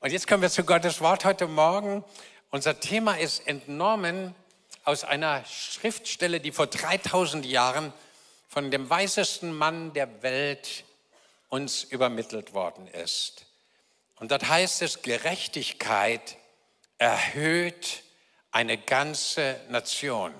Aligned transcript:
Und 0.00 0.12
jetzt 0.12 0.28
kommen 0.28 0.42
wir 0.42 0.50
zu 0.50 0.62
Gottes 0.62 1.00
Wort 1.00 1.24
heute 1.24 1.48
Morgen. 1.48 2.04
Unser 2.50 2.78
Thema 2.78 3.18
ist 3.18 3.44
entnommen 3.48 4.32
aus 4.84 5.02
einer 5.02 5.44
Schriftstelle, 5.44 6.38
die 6.38 6.52
vor 6.52 6.68
3000 6.68 7.44
Jahren 7.44 7.92
von 8.48 8.70
dem 8.70 8.88
weisesten 8.88 9.52
Mann 9.52 9.92
der 9.94 10.22
Welt 10.22 10.84
uns 11.48 11.82
übermittelt 11.82 12.54
worden 12.54 12.86
ist. 12.86 13.46
Und 14.20 14.30
dort 14.30 14.48
heißt 14.48 14.82
es, 14.82 15.02
Gerechtigkeit 15.02 16.36
erhöht 16.98 18.04
eine 18.52 18.78
ganze 18.78 19.60
Nation. 19.68 20.32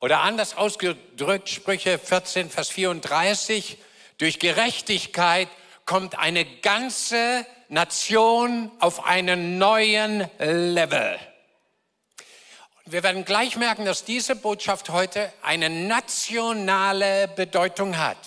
Oder 0.00 0.20
anders 0.20 0.56
ausgedrückt, 0.56 1.50
Sprüche 1.50 1.98
14, 1.98 2.48
Vers 2.48 2.70
34, 2.70 3.76
durch 4.16 4.38
Gerechtigkeit 4.38 5.50
kommt 5.84 6.18
eine 6.18 6.46
ganze 6.46 7.44
Nation 7.68 8.70
auf 8.78 9.04
einen 9.06 9.58
neuen 9.58 10.28
Level. 10.38 11.18
Wir 12.84 13.02
werden 13.02 13.24
gleich 13.24 13.56
merken, 13.56 13.84
dass 13.84 14.04
diese 14.04 14.36
Botschaft 14.36 14.90
heute 14.90 15.32
eine 15.42 15.68
nationale 15.68 17.26
Bedeutung 17.28 17.98
hat. 17.98 18.18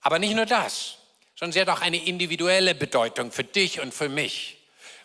Aber 0.00 0.18
nicht 0.18 0.34
nur 0.34 0.46
das, 0.46 0.96
sondern 1.36 1.52
sie 1.52 1.60
hat 1.60 1.68
auch 1.68 1.80
eine 1.80 2.04
individuelle 2.04 2.74
Bedeutung 2.74 3.30
für 3.30 3.44
dich 3.44 3.80
und 3.80 3.94
für 3.94 4.08
mich. 4.08 4.58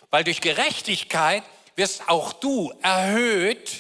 Weil 0.10 0.24
durch 0.24 0.42
Gerechtigkeit 0.42 1.44
wirst 1.76 2.10
auch 2.10 2.34
du 2.34 2.74
erhöht 2.82 3.72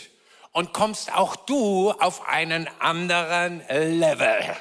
und 0.52 0.73
kommst 0.73 1.11
auch 1.11 1.36
du 1.36 1.91
auf 1.91 2.27
einen 2.27 2.70
anderen 2.80 3.64
Level. 3.70 4.55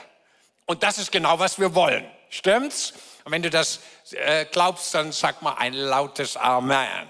Und 0.64 0.82
das 0.82 0.96
ist 0.96 1.12
genau, 1.12 1.38
was 1.38 1.58
wir 1.58 1.74
wollen. 1.74 2.06
Stimmt's? 2.30 2.94
Und 3.26 3.32
wenn 3.32 3.42
du 3.42 3.50
das 3.50 3.80
äh, 4.12 4.44
glaubst, 4.44 4.94
dann 4.94 5.10
sag 5.10 5.42
mal 5.42 5.54
ein 5.54 5.74
lautes 5.74 6.36
Amen. 6.36 7.08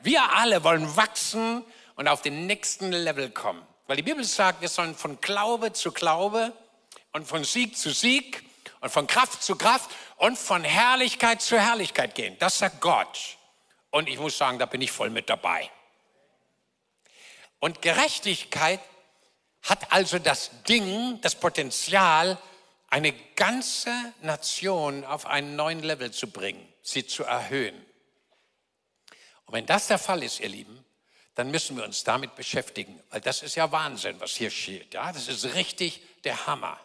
Wir 0.00 0.22
alle 0.36 0.62
wollen 0.62 0.96
wachsen 0.96 1.64
und 1.96 2.06
auf 2.06 2.22
den 2.22 2.46
nächsten 2.46 2.92
Level 2.92 3.28
kommen. 3.30 3.66
Weil 3.88 3.96
die 3.96 4.04
Bibel 4.04 4.22
sagt, 4.22 4.60
wir 4.60 4.68
sollen 4.68 4.94
von 4.94 5.20
Glaube 5.20 5.72
zu 5.72 5.90
Glaube 5.90 6.52
und 7.12 7.26
von 7.26 7.42
Sieg 7.42 7.76
zu 7.76 7.90
Sieg 7.90 8.44
und 8.80 8.90
von 8.90 9.08
Kraft 9.08 9.42
zu 9.42 9.56
Kraft 9.56 9.90
und 10.18 10.38
von 10.38 10.62
Herrlichkeit 10.62 11.42
zu 11.42 11.58
Herrlichkeit 11.58 12.14
gehen. 12.14 12.36
Das 12.38 12.58
sagt 12.58 12.80
Gott. 12.80 13.18
Und 13.90 14.08
ich 14.08 14.20
muss 14.20 14.38
sagen, 14.38 14.60
da 14.60 14.66
bin 14.66 14.82
ich 14.82 14.92
voll 14.92 15.10
mit 15.10 15.28
dabei. 15.28 15.68
Und 17.58 17.82
Gerechtigkeit 17.82 18.78
hat 19.62 19.90
also 19.90 20.20
das 20.20 20.62
Ding, 20.68 21.20
das 21.22 21.34
Potenzial, 21.34 22.38
eine 22.88 23.12
ganze 23.36 23.92
Nation 24.22 25.04
auf 25.04 25.26
einen 25.26 25.56
neuen 25.56 25.80
Level 25.80 26.10
zu 26.10 26.30
bringen, 26.30 26.66
sie 26.82 27.06
zu 27.06 27.24
erhöhen. 27.24 27.76
Und 29.44 29.54
wenn 29.54 29.66
das 29.66 29.86
der 29.86 29.98
Fall 29.98 30.22
ist, 30.22 30.40
ihr 30.40 30.48
Lieben, 30.48 30.84
dann 31.34 31.50
müssen 31.50 31.76
wir 31.76 31.84
uns 31.84 32.04
damit 32.04 32.34
beschäftigen, 32.34 33.00
weil 33.10 33.20
das 33.20 33.42
ist 33.42 33.54
ja 33.54 33.70
Wahnsinn, 33.70 34.18
was 34.20 34.32
hier 34.32 34.50
steht. 34.50 34.94
Ja, 34.94 35.12
das 35.12 35.28
ist 35.28 35.54
richtig 35.54 36.02
der 36.24 36.46
Hammer. 36.46 36.80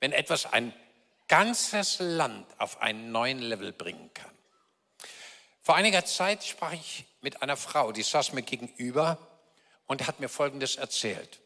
Wenn 0.00 0.12
etwas 0.12 0.46
ein 0.46 0.74
ganzes 1.28 1.98
Land 2.00 2.46
auf 2.58 2.82
einen 2.82 3.12
neuen 3.12 3.38
Level 3.38 3.72
bringen 3.72 4.12
kann. 4.12 4.36
Vor 5.62 5.76
einiger 5.76 6.04
Zeit 6.04 6.42
sprach 6.42 6.72
ich 6.72 7.04
mit 7.20 7.42
einer 7.42 7.56
Frau, 7.56 7.92
die 7.92 8.02
saß 8.02 8.32
mir 8.32 8.42
gegenüber 8.42 9.18
und 9.86 10.06
hat 10.06 10.18
mir 10.18 10.28
Folgendes 10.28 10.76
erzählt. 10.76 11.39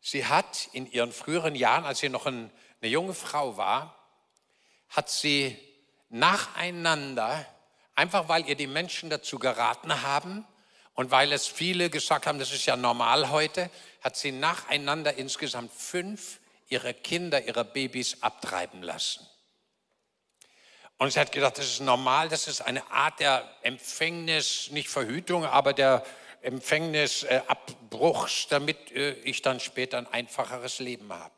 Sie 0.00 0.26
hat 0.26 0.68
in 0.72 0.90
ihren 0.90 1.12
früheren 1.12 1.54
Jahren, 1.54 1.84
als 1.84 1.98
sie 1.98 2.08
noch 2.08 2.26
eine 2.26 2.50
junge 2.80 3.14
Frau 3.14 3.56
war, 3.56 3.96
hat 4.88 5.10
sie 5.10 5.58
nacheinander, 6.08 7.44
einfach 7.94 8.28
weil 8.28 8.48
ihr 8.48 8.54
die 8.54 8.66
Menschen 8.66 9.10
dazu 9.10 9.38
geraten 9.38 10.02
haben 10.02 10.46
und 10.94 11.10
weil 11.10 11.32
es 11.32 11.46
viele 11.46 11.90
gesagt 11.90 12.26
haben, 12.26 12.38
das 12.38 12.52
ist 12.52 12.66
ja 12.66 12.76
normal 12.76 13.30
heute, 13.30 13.70
hat 14.00 14.16
sie 14.16 14.32
nacheinander 14.32 15.14
insgesamt 15.14 15.72
fünf 15.72 16.40
ihrer 16.68 16.92
Kinder, 16.92 17.44
ihrer 17.44 17.64
Babys 17.64 18.22
abtreiben 18.22 18.82
lassen. 18.82 19.26
Und 20.98 21.12
sie 21.12 21.20
hat 21.20 21.32
gedacht, 21.32 21.58
das 21.58 21.66
ist 21.66 21.80
normal, 21.80 22.28
das 22.28 22.48
ist 22.48 22.62
eine 22.62 22.90
Art 22.90 23.20
der 23.20 23.46
Empfängnis, 23.62 24.70
nicht 24.70 24.88
Verhütung, 24.88 25.44
aber 25.44 25.74
der 25.74 26.04
Empfängnisabbruchs, 26.42 28.48
damit 28.48 28.92
äh, 28.92 29.12
ich 29.20 29.42
dann 29.42 29.60
später 29.60 29.98
ein 29.98 30.06
einfacheres 30.06 30.78
Leben 30.78 31.12
habe. 31.12 31.34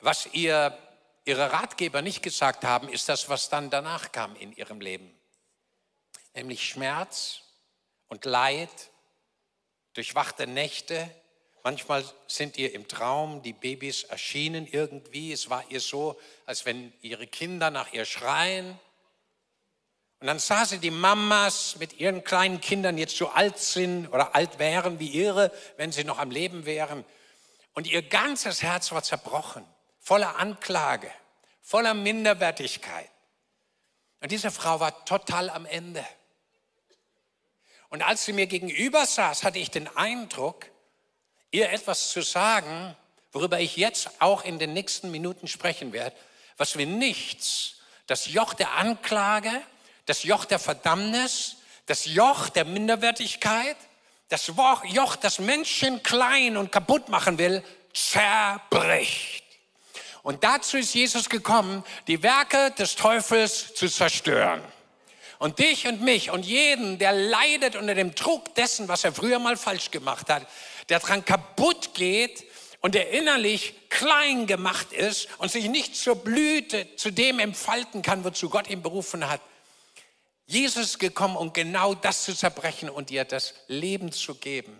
Was 0.00 0.26
ihr, 0.32 0.76
ihre 1.24 1.52
Ratgeber 1.52 2.02
nicht 2.02 2.22
gesagt 2.22 2.64
haben, 2.64 2.88
ist 2.88 3.08
das, 3.08 3.28
was 3.28 3.48
dann 3.48 3.70
danach 3.70 4.12
kam 4.12 4.34
in 4.36 4.52
ihrem 4.52 4.80
Leben. 4.80 5.12
Nämlich 6.34 6.66
Schmerz 6.66 7.42
und 8.08 8.24
Leid, 8.24 8.90
durchwachte 9.94 10.46
Nächte. 10.46 11.10
Manchmal 11.62 12.04
sind 12.26 12.56
ihr 12.56 12.74
im 12.74 12.88
Traum 12.88 13.42
die 13.42 13.52
Babys 13.52 14.04
erschienen 14.04 14.66
irgendwie. 14.66 15.32
Es 15.32 15.50
war 15.50 15.64
ihr 15.70 15.80
so, 15.80 16.18
als 16.46 16.66
wenn 16.66 16.92
ihre 17.02 17.26
Kinder 17.26 17.70
nach 17.70 17.92
ihr 17.92 18.04
schreien. 18.04 18.78
Und 20.22 20.28
dann 20.28 20.38
sah 20.38 20.64
sie 20.64 20.78
die 20.78 20.92
Mamas 20.92 21.74
mit 21.80 21.98
ihren 21.98 22.22
kleinen 22.22 22.60
Kindern 22.60 22.96
jetzt 22.96 23.16
so 23.16 23.30
alt 23.30 23.58
sind 23.58 24.06
oder 24.06 24.36
alt 24.36 24.60
wären 24.60 25.00
wie 25.00 25.08
ihre, 25.08 25.50
wenn 25.78 25.90
sie 25.90 26.04
noch 26.04 26.20
am 26.20 26.30
Leben 26.30 26.64
wären. 26.64 27.04
Und 27.74 27.88
ihr 27.88 28.02
ganzes 28.02 28.62
Herz 28.62 28.92
war 28.92 29.02
zerbrochen, 29.02 29.64
voller 29.98 30.36
Anklage, 30.36 31.10
voller 31.60 31.94
Minderwertigkeit. 31.94 33.10
Und 34.20 34.30
diese 34.30 34.52
Frau 34.52 34.78
war 34.78 35.04
total 35.06 35.50
am 35.50 35.66
Ende. 35.66 36.06
Und 37.88 38.02
als 38.02 38.24
sie 38.24 38.32
mir 38.32 38.46
gegenüber 38.46 39.04
saß, 39.06 39.42
hatte 39.42 39.58
ich 39.58 39.72
den 39.72 39.88
Eindruck, 39.96 40.66
ihr 41.50 41.72
etwas 41.72 42.10
zu 42.10 42.22
sagen, 42.22 42.96
worüber 43.32 43.58
ich 43.58 43.76
jetzt 43.76 44.08
auch 44.20 44.44
in 44.44 44.60
den 44.60 44.72
nächsten 44.72 45.10
Minuten 45.10 45.48
sprechen 45.48 45.92
werde, 45.92 46.14
was 46.58 46.78
wir 46.78 46.86
nichts, 46.86 47.78
das 48.06 48.32
Joch 48.32 48.54
der 48.54 48.74
Anklage, 48.74 49.50
das 50.06 50.22
Joch 50.22 50.44
der 50.44 50.58
Verdammnis, 50.58 51.56
das 51.86 52.06
Joch 52.06 52.48
der 52.48 52.64
Minderwertigkeit, 52.64 53.76
das 54.28 54.46
Joch, 54.46 55.16
das 55.16 55.38
Menschen 55.38 56.02
klein 56.02 56.56
und 56.56 56.72
kaputt 56.72 57.08
machen 57.08 57.38
will, 57.38 57.62
zerbricht. 57.92 59.44
Und 60.22 60.44
dazu 60.44 60.76
ist 60.78 60.94
Jesus 60.94 61.28
gekommen, 61.28 61.84
die 62.06 62.22
Werke 62.22 62.70
des 62.78 62.96
Teufels 62.96 63.74
zu 63.74 63.88
zerstören. 63.88 64.62
Und 65.38 65.58
dich 65.58 65.88
und 65.88 66.00
mich 66.00 66.30
und 66.30 66.46
jeden, 66.46 66.98
der 66.98 67.12
leidet 67.12 67.74
unter 67.74 67.96
dem 67.96 68.14
Druck 68.14 68.54
dessen, 68.54 68.86
was 68.86 69.02
er 69.02 69.12
früher 69.12 69.40
mal 69.40 69.56
falsch 69.56 69.90
gemacht 69.90 70.30
hat, 70.30 70.46
der 70.88 71.00
dran 71.00 71.24
kaputt 71.24 71.94
geht 71.94 72.44
und 72.80 72.94
der 72.94 73.10
innerlich 73.10 73.74
klein 73.88 74.46
gemacht 74.46 74.92
ist 74.92 75.28
und 75.38 75.50
sich 75.50 75.68
nicht 75.68 75.96
zur 75.96 76.14
Blüte, 76.14 76.94
zu 76.96 77.10
dem 77.10 77.40
entfalten 77.40 78.02
kann, 78.02 78.22
wozu 78.22 78.48
Gott 78.48 78.70
ihn 78.70 78.82
berufen 78.82 79.28
hat, 79.28 79.40
Jesus 80.46 80.98
gekommen, 80.98 81.36
um 81.36 81.52
genau 81.52 81.94
das 81.94 82.24
zu 82.24 82.34
zerbrechen 82.34 82.90
und 82.90 83.10
dir 83.10 83.24
das 83.24 83.54
Leben 83.68 84.12
zu 84.12 84.34
geben, 84.34 84.78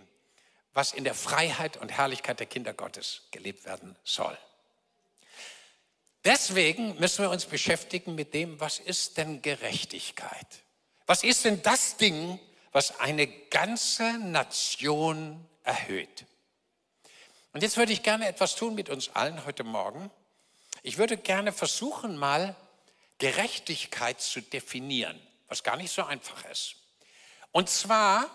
was 0.73 0.91
in 0.93 1.03
der 1.03 1.15
Freiheit 1.15 1.77
und 1.77 1.89
Herrlichkeit 1.89 2.39
der 2.39 2.47
Kinder 2.47 2.73
Gottes 2.73 3.23
gelebt 3.31 3.65
werden 3.65 3.95
soll. 4.03 4.37
Deswegen 6.25 6.99
müssen 6.99 7.23
wir 7.23 7.29
uns 7.29 7.45
beschäftigen 7.45 8.15
mit 8.15 8.33
dem, 8.33 8.59
was 8.59 8.79
ist 8.79 9.17
denn 9.17 9.41
Gerechtigkeit? 9.41 10.47
Was 11.05 11.23
ist 11.23 11.43
denn 11.45 11.61
das 11.61 11.97
Ding, 11.97 12.39
was 12.71 12.99
eine 12.99 13.27
ganze 13.27 14.17
Nation 14.19 15.45
erhöht? 15.63 16.25
Und 17.51 17.61
jetzt 17.61 17.77
würde 17.77 17.91
ich 17.93 18.03
gerne 18.03 18.27
etwas 18.27 18.55
tun 18.55 18.73
mit 18.73 18.89
uns 18.89 19.09
allen 19.09 19.45
heute 19.45 19.63
Morgen. 19.63 20.09
Ich 20.81 20.97
würde 20.97 21.17
gerne 21.17 21.51
versuchen, 21.51 22.17
mal 22.17 22.55
Gerechtigkeit 23.17 24.21
zu 24.21 24.41
definieren 24.41 25.19
was 25.53 25.61
gar 25.61 25.77
nicht 25.77 25.93
so 25.93 26.03
einfach 26.03 26.43
ist. 26.45 26.77
Und 27.51 27.69
zwar 27.69 28.27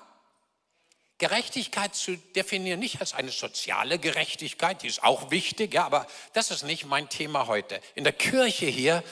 Gerechtigkeit 1.18 1.96
zu 1.96 2.16
definieren, 2.16 2.78
nicht 2.78 3.00
als 3.00 3.12
eine 3.12 3.32
soziale 3.32 3.98
Gerechtigkeit, 3.98 4.82
die 4.82 4.86
ist 4.86 5.02
auch 5.02 5.32
wichtig, 5.32 5.74
ja, 5.74 5.84
aber 5.84 6.06
das 6.32 6.52
ist 6.52 6.62
nicht 6.62 6.86
mein 6.86 7.08
Thema 7.08 7.48
heute. 7.48 7.80
In 7.96 8.04
der 8.04 8.12
Kirche 8.12 8.66
hier 8.66 9.02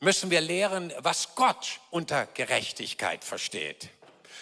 müssen 0.00 0.32
wir 0.32 0.40
lehren, 0.40 0.92
was 0.98 1.36
Gott 1.36 1.78
unter 1.90 2.26
Gerechtigkeit 2.26 3.22
versteht. 3.22 3.90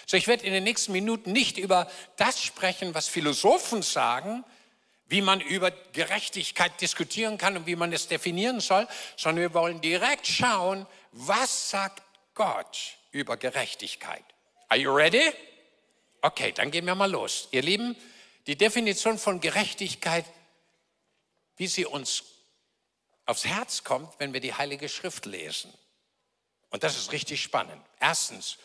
So, 0.06 0.16
ich 0.16 0.26
werde 0.26 0.46
in 0.46 0.54
den 0.54 0.64
nächsten 0.64 0.92
Minuten 0.92 1.30
nicht 1.30 1.58
über 1.58 1.90
das 2.16 2.42
sprechen, 2.42 2.94
was 2.94 3.06
Philosophen 3.06 3.82
sagen, 3.82 4.44
wie 5.08 5.20
man 5.20 5.42
über 5.42 5.70
Gerechtigkeit 5.92 6.80
diskutieren 6.80 7.36
kann 7.36 7.58
und 7.58 7.66
wie 7.66 7.76
man 7.76 7.92
es 7.92 8.08
definieren 8.08 8.60
soll, 8.60 8.88
sondern 9.18 9.42
wir 9.42 9.52
wollen 9.52 9.82
direkt 9.82 10.26
schauen, 10.26 10.86
was 11.12 11.68
sagt 11.68 12.02
Gott 12.34 12.98
über 13.12 13.36
Gerechtigkeit. 13.36 14.24
Are 14.68 14.80
you 14.80 14.94
ready? 14.94 15.32
Okay, 16.20 16.52
dann 16.52 16.70
gehen 16.70 16.86
wir 16.86 16.94
mal 16.94 17.10
los. 17.10 17.48
Ihr 17.50 17.62
Lieben, 17.62 17.96
die 18.46 18.56
Definition 18.56 19.18
von 19.18 19.40
Gerechtigkeit, 19.40 20.24
wie 21.56 21.66
sie 21.66 21.86
uns 21.86 22.24
aufs 23.26 23.44
Herz 23.44 23.84
kommt, 23.84 24.18
wenn 24.18 24.32
wir 24.32 24.40
die 24.40 24.54
Heilige 24.54 24.88
Schrift 24.88 25.26
lesen. 25.26 25.72
Und 26.70 26.82
das 26.82 26.96
ist 26.96 27.12
richtig 27.12 27.42
spannend. 27.42 27.80
Erstens, 28.00 28.58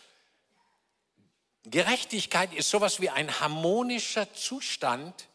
Gerechtigkeit 1.63 2.53
ist 2.53 2.69
sowas 2.69 2.99
wie 2.99 3.09
ein 3.09 3.39
harmonischer 3.39 4.33
Zustand 4.33 5.27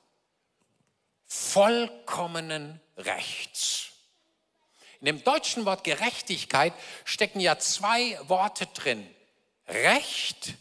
vollkommenen 1.26 2.80
Rechts. 2.96 3.90
In 5.04 5.16
dem 5.16 5.22
deutschen 5.22 5.66
Wort 5.66 5.84
Gerechtigkeit 5.84 6.72
stecken 7.04 7.38
ja 7.38 7.58
zwei 7.58 8.18
Worte 8.26 8.64
drin. 8.68 9.06
Recht 9.68 10.54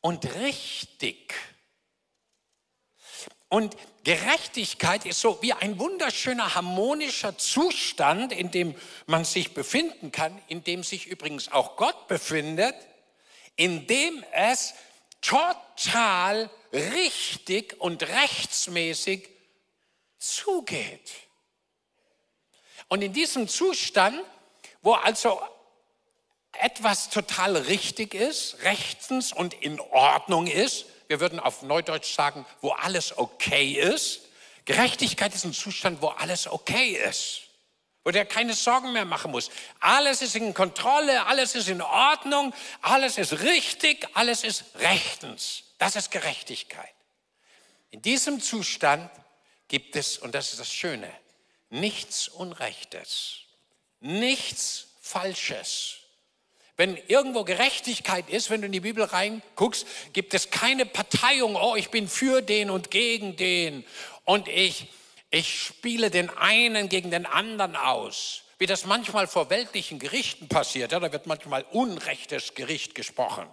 und 0.00 0.36
richtig. 0.36 1.34
Und 3.48 3.76
Gerechtigkeit 4.04 5.04
ist 5.04 5.20
so 5.20 5.42
wie 5.42 5.52
ein 5.52 5.80
wunderschöner 5.80 6.54
harmonischer 6.54 7.38
Zustand, 7.38 8.32
in 8.32 8.52
dem 8.52 8.76
man 9.06 9.24
sich 9.24 9.52
befinden 9.52 10.12
kann, 10.12 10.40
in 10.46 10.62
dem 10.62 10.84
sich 10.84 11.06
übrigens 11.08 11.50
auch 11.50 11.74
Gott 11.74 12.06
befindet, 12.06 12.76
in 13.56 13.88
dem 13.88 14.24
es 14.30 14.74
total 15.22 16.48
richtig 16.72 17.80
und 17.80 18.04
rechtsmäßig 18.04 19.28
zugeht. 20.20 21.27
Und 22.88 23.02
in 23.02 23.12
diesem 23.12 23.48
Zustand, 23.48 24.20
wo 24.82 24.94
also 24.94 25.40
etwas 26.52 27.10
total 27.10 27.56
richtig 27.56 28.14
ist, 28.14 28.56
rechtens 28.62 29.32
und 29.32 29.54
in 29.54 29.78
Ordnung 29.80 30.46
ist, 30.46 30.86
wir 31.08 31.20
würden 31.20 31.40
auf 31.40 31.62
Neudeutsch 31.62 32.14
sagen, 32.14 32.44
wo 32.60 32.70
alles 32.70 33.16
okay 33.16 33.72
ist. 33.72 34.20
Gerechtigkeit 34.64 35.34
ist 35.34 35.44
ein 35.44 35.54
Zustand, 35.54 36.02
wo 36.02 36.08
alles 36.08 36.46
okay 36.46 36.90
ist, 37.08 37.42
wo 38.04 38.10
der 38.10 38.26
keine 38.26 38.52
Sorgen 38.52 38.92
mehr 38.92 39.06
machen 39.06 39.30
muss. 39.30 39.50
Alles 39.80 40.20
ist 40.20 40.36
in 40.36 40.52
Kontrolle, 40.52 41.26
alles 41.26 41.54
ist 41.54 41.68
in 41.68 41.80
Ordnung, 41.80 42.52
alles 42.82 43.16
ist 43.16 43.40
richtig, 43.40 44.06
alles 44.14 44.44
ist 44.44 44.64
rechtens. 44.76 45.62
Das 45.78 45.96
ist 45.96 46.10
Gerechtigkeit. 46.10 46.92
In 47.90 48.02
diesem 48.02 48.40
Zustand 48.40 49.10
gibt 49.68 49.96
es, 49.96 50.18
und 50.18 50.34
das 50.34 50.50
ist 50.50 50.60
das 50.60 50.72
Schöne, 50.72 51.10
nichts 51.70 52.28
Unrechtes, 52.28 53.40
nichts 54.00 54.88
Falsches. 55.00 55.96
Wenn 56.76 56.96
irgendwo 57.08 57.42
Gerechtigkeit 57.42 58.30
ist, 58.30 58.50
wenn 58.50 58.60
du 58.60 58.66
in 58.66 58.72
die 58.72 58.80
Bibel 58.80 59.02
reinguckst, 59.02 59.86
gibt 60.12 60.32
es 60.32 60.50
keine 60.50 60.86
Parteiung, 60.86 61.56
oh, 61.56 61.74
ich 61.74 61.90
bin 61.90 62.08
für 62.08 62.40
den 62.40 62.70
und 62.70 62.90
gegen 62.90 63.36
den 63.36 63.84
und 64.24 64.46
ich, 64.46 64.86
ich 65.30 65.60
spiele 65.60 66.10
den 66.10 66.30
einen 66.30 66.88
gegen 66.88 67.10
den 67.10 67.26
anderen 67.26 67.74
aus. 67.74 68.42
Wie 68.58 68.66
das 68.66 68.84
manchmal 68.84 69.26
vor 69.26 69.50
weltlichen 69.50 69.98
Gerichten 69.98 70.48
passiert, 70.48 70.92
ja, 70.92 71.00
da 71.00 71.12
wird 71.12 71.26
manchmal 71.26 71.64
unrechtes 71.70 72.54
Gericht 72.54 72.94
gesprochen. 72.94 73.48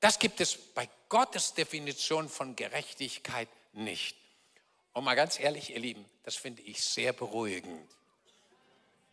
Das 0.00 0.18
gibt 0.18 0.40
es 0.40 0.56
bei 0.56 0.88
Gottes 1.08 1.54
Definition 1.54 2.28
von 2.28 2.56
Gerechtigkeit 2.56 3.48
nicht. 3.72 4.16
Und 4.94 5.04
mal 5.04 5.14
ganz 5.14 5.38
ehrlich, 5.38 5.70
ihr 5.70 5.80
Lieben, 5.80 6.04
das 6.22 6.36
finde 6.36 6.62
ich 6.62 6.82
sehr 6.82 7.12
beruhigend 7.12 7.86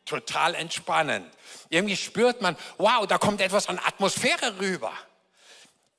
total 0.06 0.56
entspannend. 0.56 1.32
Irgendwie 1.70 1.96
spürt 1.96 2.42
man, 2.42 2.58
wow, 2.78 3.06
da 3.08 3.18
kommt 3.18 3.42
etwas 3.42 3.68
an 3.68 3.80
Atmosphäre 3.80 4.60
rüber. 4.60 4.92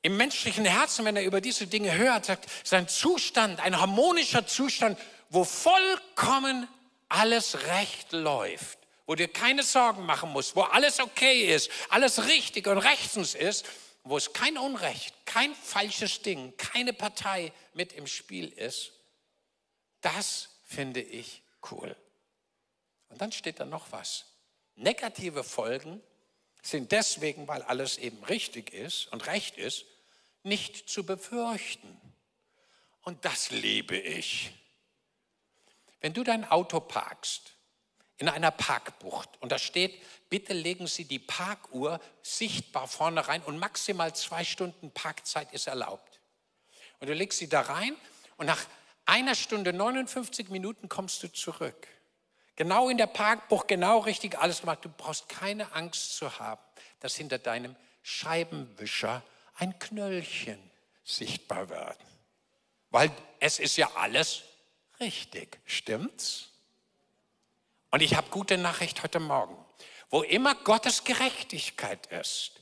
Im 0.03 0.17
menschlichen 0.17 0.65
Herzen, 0.65 1.05
wenn 1.05 1.17
er 1.17 1.25
über 1.25 1.41
diese 1.41 1.67
Dinge 1.67 1.97
hört, 1.97 2.27
sagt, 2.27 2.47
sein 2.65 2.89
Zustand, 2.89 3.61
ein 3.61 3.81
harmonischer 3.81 4.47
Zustand, 4.47 4.99
wo 5.31 5.45
vollkommen 5.45 6.69
alles 7.09 7.67
recht 7.69 8.13
läuft, 8.13 8.79
wo 9.07 9.15
dir 9.15 9.29
keine 9.29 9.63
Sorgen 9.63 10.05
machen 10.05 10.31
musst, 10.31 10.57
wo 10.57 10.63
alles 10.63 10.99
okay 10.99 11.55
ist, 11.55 11.71
alles 11.89 12.27
richtig 12.27 12.67
und 12.67 12.79
rechtens 12.79 13.35
ist, 13.35 13.65
wo 14.05 14.17
es 14.17 14.33
kein 14.33 14.59
Unrecht, 14.59 15.15
kein 15.25 15.55
falsches 15.55 16.23
Ding, 16.23 16.53
keine 16.57 16.93
Partei 16.93 17.53
mit 17.73 17.93
im 17.93 18.09
Spiel 18.09 18.49
ist, 18.49 18.93
das 20.03 20.51
finde 20.63 21.01
ich 21.01 21.43
cool. 21.71 21.97
Und 23.09 23.21
dann 23.21 23.33
steht 23.33 23.61
da 23.61 23.65
noch 23.65 23.91
was. 23.93 24.27
Negative 24.75 25.45
Folgen 25.45 26.03
sind 26.63 26.93
deswegen, 26.93 27.49
weil 27.49 27.63
alles 27.63 27.99
eben 27.99 28.23
richtig 28.25 28.73
ist 28.73 29.07
und 29.09 29.27
recht 29.27 29.57
ist, 29.59 29.85
nicht 30.43 30.89
zu 30.89 31.05
befürchten. 31.05 32.01
Und 33.03 33.25
das 33.25 33.51
liebe 33.51 33.99
ich. 33.99 34.53
Wenn 36.01 36.15
du 36.15 36.25
dein 36.25 36.49
Auto 36.49 36.81
parkst 36.81 37.53
in 38.17 38.29
einer 38.29 38.51
Parkbucht 38.51 39.29
und 39.41 39.53
da 39.53 39.59
steht, 39.59 40.01
bitte 40.31 40.53
legen 40.53 40.87
Sie 40.87 41.05
die 41.05 41.19
Parkuhr 41.19 42.01
sichtbar 42.23 42.89
vorne 42.89 43.27
rein 43.29 43.43
und 43.43 43.59
maximal 43.59 44.15
zwei 44.15 44.45
Stunden 44.45 44.91
Parkzeit 44.93 45.53
ist 45.53 45.67
erlaubt. 45.67 46.21
Und 47.01 47.09
du 47.09 47.15
legst 47.15 47.41
sie 47.41 47.49
da 47.49 47.63
rein 47.63 47.97
und 48.37 48.47
nach 48.47 48.65
einer 49.07 49.35
Stunde 49.35 49.73
59 49.73 50.49
Minuten 50.49 50.89
kommst 50.89 51.23
du 51.23 51.33
zurück. 51.33 51.89
Genau 52.57 52.89
in 52.89 52.99
der 52.99 53.07
Parkbucht, 53.07 53.69
genau 53.69 54.01
richtig 54.01 54.39
alles 54.39 54.61
gemacht. 54.61 54.85
Du 54.85 54.89
brauchst 54.89 55.29
keine 55.29 55.73
Angst 55.73 56.17
zu 56.17 56.39
haben, 56.39 56.61
dass 57.01 57.17
hinter 57.17 57.39
deinem 57.39 57.75
Scheibenwischer 58.03 59.23
ein 59.57 59.79
Knöllchen 59.79 60.59
sichtbar 61.05 61.69
wird. 61.69 61.97
Weil 62.91 63.11
es 63.41 63.59
ist 63.59 63.77
ja 63.77 63.91
alles 63.97 64.43
richtig, 65.01 65.59
stimmt's? 65.65 66.51
Und 67.91 68.03
ich 68.03 68.15
habe 68.15 68.31
gute 68.31 68.59
Nachricht 68.59 69.03
heute 69.03 69.21
Morgen. 69.21 69.57
Wo 70.11 70.23
immer 70.23 70.55
Gottes 70.55 71.05
Gerechtigkeit 71.05 72.07
ist, 72.09 72.53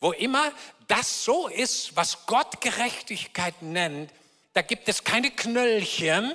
wo 0.00 0.12
immer 0.12 0.52
das 0.88 1.24
so 1.24 1.48
ist, 1.48 1.96
was 1.96 2.26
Gott 2.26 2.60
Gerechtigkeit 2.60 3.62
nennt, 3.62 4.12
da 4.52 4.62
gibt 4.62 4.88
es 4.88 5.04
keine 5.04 5.30
Knöllchen, 5.30 6.34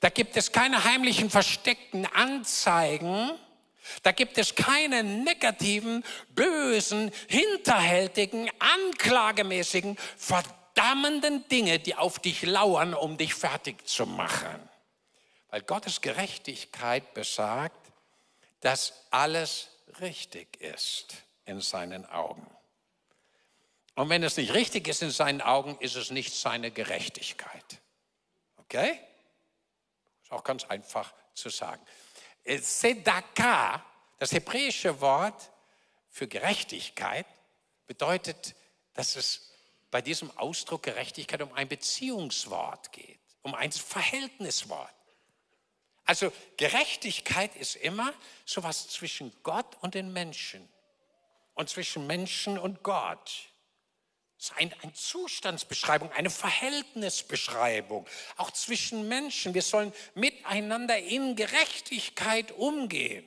da 0.00 0.10
gibt 0.10 0.36
es 0.36 0.52
keine 0.52 0.84
heimlichen, 0.84 1.30
versteckten 1.30 2.06
Anzeigen. 2.06 3.32
Da 4.02 4.12
gibt 4.12 4.36
es 4.38 4.54
keine 4.54 5.02
negativen, 5.02 6.04
bösen, 6.30 7.10
hinterhältigen, 7.26 8.50
anklagemäßigen, 8.58 9.96
verdammenden 10.16 11.48
Dinge, 11.48 11.78
die 11.78 11.94
auf 11.94 12.18
dich 12.18 12.42
lauern, 12.42 12.94
um 12.94 13.16
dich 13.16 13.34
fertig 13.34 13.86
zu 13.88 14.06
machen. 14.06 14.68
Weil 15.48 15.62
Gottes 15.62 16.00
Gerechtigkeit 16.00 17.14
besagt, 17.14 17.90
dass 18.60 18.92
alles 19.10 19.68
richtig 20.00 20.60
ist 20.60 21.14
in 21.46 21.60
seinen 21.60 22.04
Augen. 22.06 22.46
Und 23.98 24.10
wenn 24.10 24.22
es 24.22 24.36
nicht 24.36 24.54
richtig 24.54 24.86
ist 24.86 25.02
in 25.02 25.10
seinen 25.10 25.42
Augen, 25.42 25.76
ist 25.80 25.96
es 25.96 26.12
nicht 26.12 26.32
seine 26.32 26.70
Gerechtigkeit. 26.70 27.80
Okay? 28.58 29.00
Ist 30.22 30.30
auch 30.30 30.44
ganz 30.44 30.62
einfach 30.66 31.12
zu 31.34 31.48
sagen. 31.48 31.84
Äh, 32.44 32.58
Sedaka, 32.58 33.84
das 34.20 34.30
hebräische 34.30 35.00
Wort 35.00 35.50
für 36.10 36.28
Gerechtigkeit, 36.28 37.26
bedeutet, 37.88 38.54
dass 38.94 39.16
es 39.16 39.50
bei 39.90 40.00
diesem 40.00 40.30
Ausdruck 40.38 40.84
Gerechtigkeit 40.84 41.42
um 41.42 41.52
ein 41.54 41.66
Beziehungswort 41.66 42.92
geht, 42.92 43.18
um 43.42 43.56
ein 43.56 43.72
Verhältniswort. 43.72 44.94
Also 46.04 46.32
Gerechtigkeit 46.56 47.56
ist 47.56 47.74
immer 47.74 48.14
sowas 48.44 48.86
zwischen 48.90 49.32
Gott 49.42 49.76
und 49.80 49.96
den 49.96 50.12
Menschen 50.12 50.68
und 51.54 51.68
zwischen 51.68 52.06
Menschen 52.06 52.58
und 52.60 52.84
Gott. 52.84 53.48
Es 54.38 54.50
ist 54.50 54.56
ein, 54.56 54.72
eine 54.82 54.92
Zustandsbeschreibung, 54.92 56.12
eine 56.12 56.30
Verhältnisbeschreibung, 56.30 58.06
auch 58.36 58.52
zwischen 58.52 59.08
Menschen. 59.08 59.52
Wir 59.52 59.62
sollen 59.62 59.92
miteinander 60.14 60.96
in 60.96 61.34
Gerechtigkeit 61.34 62.52
umgehen. 62.52 63.26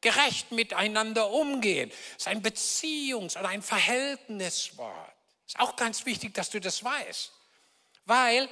Gerecht 0.00 0.50
miteinander 0.50 1.30
umgehen. 1.30 1.90
Es 2.12 2.22
ist 2.22 2.28
ein 2.28 2.42
Beziehungs- 2.42 3.38
oder 3.38 3.48
ein 3.48 3.62
Verhältniswort. 3.62 5.12
Ist 5.46 5.60
auch 5.60 5.76
ganz 5.76 6.06
wichtig, 6.06 6.32
dass 6.32 6.48
du 6.48 6.58
das 6.58 6.82
weißt. 6.82 7.32
Weil 8.06 8.48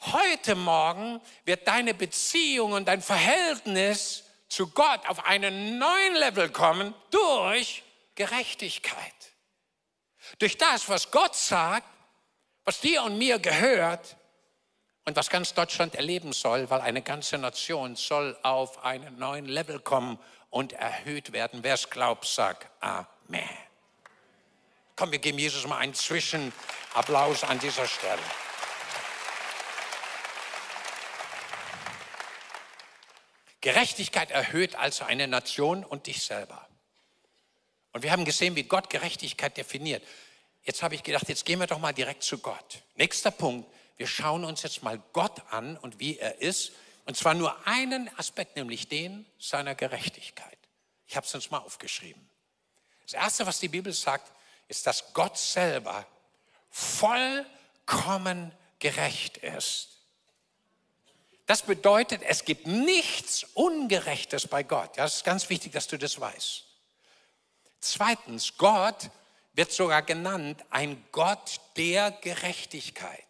heute 0.00 0.54
Morgen 0.54 1.20
wird 1.44 1.66
deine 1.66 1.94
Beziehung 1.94 2.72
und 2.72 2.86
dein 2.86 3.02
Verhältnis 3.02 4.22
zu 4.48 4.68
Gott 4.68 5.08
auf 5.08 5.24
einen 5.24 5.78
neuen 5.78 6.14
Level 6.14 6.48
kommen 6.50 6.94
durch 7.10 7.82
Gerechtigkeit. 8.14 9.14
Durch 10.38 10.58
das, 10.58 10.88
was 10.88 11.10
Gott 11.10 11.34
sagt, 11.34 11.86
was 12.64 12.80
dir 12.80 13.02
und 13.02 13.16
mir 13.16 13.38
gehört 13.38 14.16
und 15.04 15.16
was 15.16 15.30
ganz 15.30 15.54
Deutschland 15.54 15.94
erleben 15.94 16.34
soll, 16.34 16.68
weil 16.68 16.82
eine 16.82 17.00
ganze 17.00 17.38
Nation 17.38 17.96
soll 17.96 18.38
auf 18.42 18.84
einen 18.84 19.18
neuen 19.18 19.46
Level 19.46 19.80
kommen 19.80 20.18
und 20.50 20.74
erhöht 20.74 21.32
werden. 21.32 21.60
Wer 21.62 21.74
es 21.74 21.88
glaubt, 21.88 22.26
sagt 22.26 22.68
Amen. 22.80 23.48
Komm, 24.96 25.10
wir 25.12 25.18
geben 25.18 25.38
Jesus 25.38 25.66
mal 25.66 25.78
einen 25.78 25.94
Zwischenapplaus 25.94 27.44
an 27.44 27.58
dieser 27.58 27.86
Stelle. 27.86 28.20
Gerechtigkeit 33.60 34.30
erhöht 34.30 34.76
also 34.76 35.04
eine 35.04 35.26
Nation 35.26 35.84
und 35.84 36.06
dich 36.06 36.22
selber. 36.22 36.67
Und 37.92 38.02
wir 38.02 38.12
haben 38.12 38.24
gesehen, 38.24 38.56
wie 38.56 38.64
Gott 38.64 38.90
Gerechtigkeit 38.90 39.56
definiert. 39.56 40.02
Jetzt 40.62 40.82
habe 40.82 40.94
ich 40.94 41.02
gedacht, 41.02 41.28
jetzt 41.28 41.44
gehen 41.44 41.58
wir 41.60 41.66
doch 41.66 41.78
mal 41.78 41.92
direkt 41.92 42.22
zu 42.22 42.38
Gott. 42.38 42.82
Nächster 42.96 43.30
Punkt. 43.30 43.68
Wir 43.96 44.06
schauen 44.06 44.44
uns 44.44 44.62
jetzt 44.62 44.82
mal 44.82 45.02
Gott 45.12 45.42
an 45.50 45.76
und 45.76 45.98
wie 45.98 46.18
er 46.18 46.40
ist. 46.40 46.72
Und 47.06 47.16
zwar 47.16 47.34
nur 47.34 47.66
einen 47.66 48.10
Aspekt, 48.18 48.56
nämlich 48.56 48.88
den 48.88 49.26
seiner 49.38 49.74
Gerechtigkeit. 49.74 50.58
Ich 51.06 51.16
habe 51.16 51.26
es 51.26 51.34
uns 51.34 51.50
mal 51.50 51.58
aufgeschrieben. 51.58 52.28
Das 53.04 53.14
Erste, 53.14 53.46
was 53.46 53.58
die 53.58 53.68
Bibel 53.68 53.92
sagt, 53.92 54.30
ist, 54.68 54.86
dass 54.86 55.14
Gott 55.14 55.38
selber 55.38 56.06
vollkommen 56.70 58.52
gerecht 58.78 59.38
ist. 59.38 59.88
Das 61.46 61.62
bedeutet, 61.62 62.20
es 62.22 62.44
gibt 62.44 62.66
nichts 62.66 63.44
Ungerechtes 63.54 64.46
bei 64.46 64.62
Gott. 64.62 64.98
Das 64.98 65.16
ist 65.16 65.24
ganz 65.24 65.48
wichtig, 65.48 65.72
dass 65.72 65.88
du 65.88 65.96
das 65.96 66.20
weißt. 66.20 66.67
Zweitens, 67.80 68.56
Gott 68.56 69.10
wird 69.54 69.72
sogar 69.72 70.02
genannt 70.02 70.64
ein 70.70 71.04
Gott 71.12 71.60
der 71.76 72.10
Gerechtigkeit. 72.10 73.24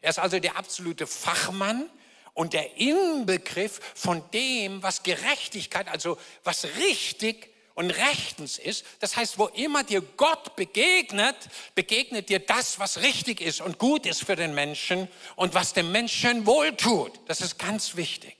Er 0.00 0.10
ist 0.10 0.18
also 0.18 0.38
der 0.38 0.56
absolute 0.56 1.06
Fachmann 1.06 1.88
und 2.34 2.52
der 2.52 2.76
Inbegriff 2.76 3.80
von 3.94 4.22
dem, 4.32 4.82
was 4.82 5.02
Gerechtigkeit, 5.02 5.88
also 5.88 6.18
was 6.42 6.66
richtig 6.78 7.48
und 7.74 7.90
rechtens 7.90 8.58
ist. 8.58 8.84
Das 9.00 9.16
heißt, 9.16 9.38
wo 9.38 9.46
immer 9.46 9.82
dir 9.82 10.00
Gott 10.00 10.56
begegnet, 10.56 11.36
begegnet 11.74 12.28
dir 12.28 12.38
das, 12.38 12.78
was 12.78 13.02
richtig 13.02 13.40
ist 13.40 13.60
und 13.60 13.78
gut 13.78 14.06
ist 14.06 14.24
für 14.24 14.36
den 14.36 14.54
Menschen 14.54 15.08
und 15.36 15.54
was 15.54 15.72
dem 15.72 15.90
Menschen 15.92 16.46
wohltut. 16.46 17.12
Das 17.26 17.40
ist 17.40 17.58
ganz 17.58 17.96
wichtig. 17.96 18.36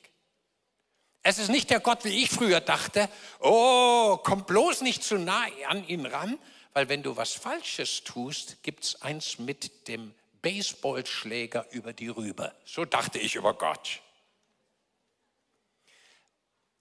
Es 1.26 1.38
ist 1.38 1.48
nicht 1.48 1.70
der 1.70 1.80
Gott, 1.80 2.04
wie 2.04 2.22
ich 2.22 2.28
früher 2.28 2.60
dachte, 2.60 3.08
oh, 3.40 4.18
komm 4.22 4.44
bloß 4.44 4.82
nicht 4.82 5.02
zu 5.02 5.16
nah 5.16 5.46
an 5.68 5.88
ihn 5.88 6.04
ran, 6.04 6.38
weil 6.74 6.90
wenn 6.90 7.02
du 7.02 7.16
was 7.16 7.32
Falsches 7.32 8.04
tust, 8.04 8.62
gibt 8.62 8.84
es 8.84 9.00
eins 9.00 9.38
mit 9.38 9.88
dem 9.88 10.14
Baseballschläger 10.42 11.66
über 11.70 11.94
die 11.94 12.08
Rübe. 12.08 12.54
So 12.66 12.84
dachte 12.84 13.18
ich 13.18 13.36
über 13.36 13.54
Gott. 13.54 14.02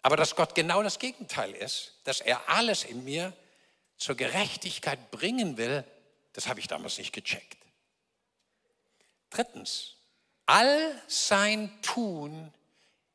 Aber 0.01 0.17
dass 0.17 0.35
Gott 0.35 0.53
genau 0.55 0.83
das 0.83 0.99
Gegenteil 0.99 1.53
ist, 1.53 1.93
dass 2.03 2.19
er 2.19 2.49
alles 2.49 2.83
in 2.83 3.05
mir 3.05 3.31
zur 3.95 4.15
Gerechtigkeit 4.15 5.09
bringen 5.11 5.55
will, 5.55 5.85
das 6.33 6.49
habe 6.49 6.59
ich 6.59 6.67
damals 6.67 6.97
nicht 6.97 7.13
gecheckt. 7.13 7.57
Drittens, 9.29 9.95
all 10.45 11.01
sein 11.07 11.71
Tun 11.81 12.53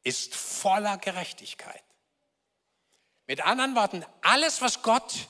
ist 0.09 0.35
voller 0.35 0.97
Gerechtigkeit. 0.97 1.83
Mit 3.27 3.45
anderen 3.45 3.77
Worten, 3.77 4.05
alles, 4.23 4.63
was 4.63 4.83
Gott 4.83 5.29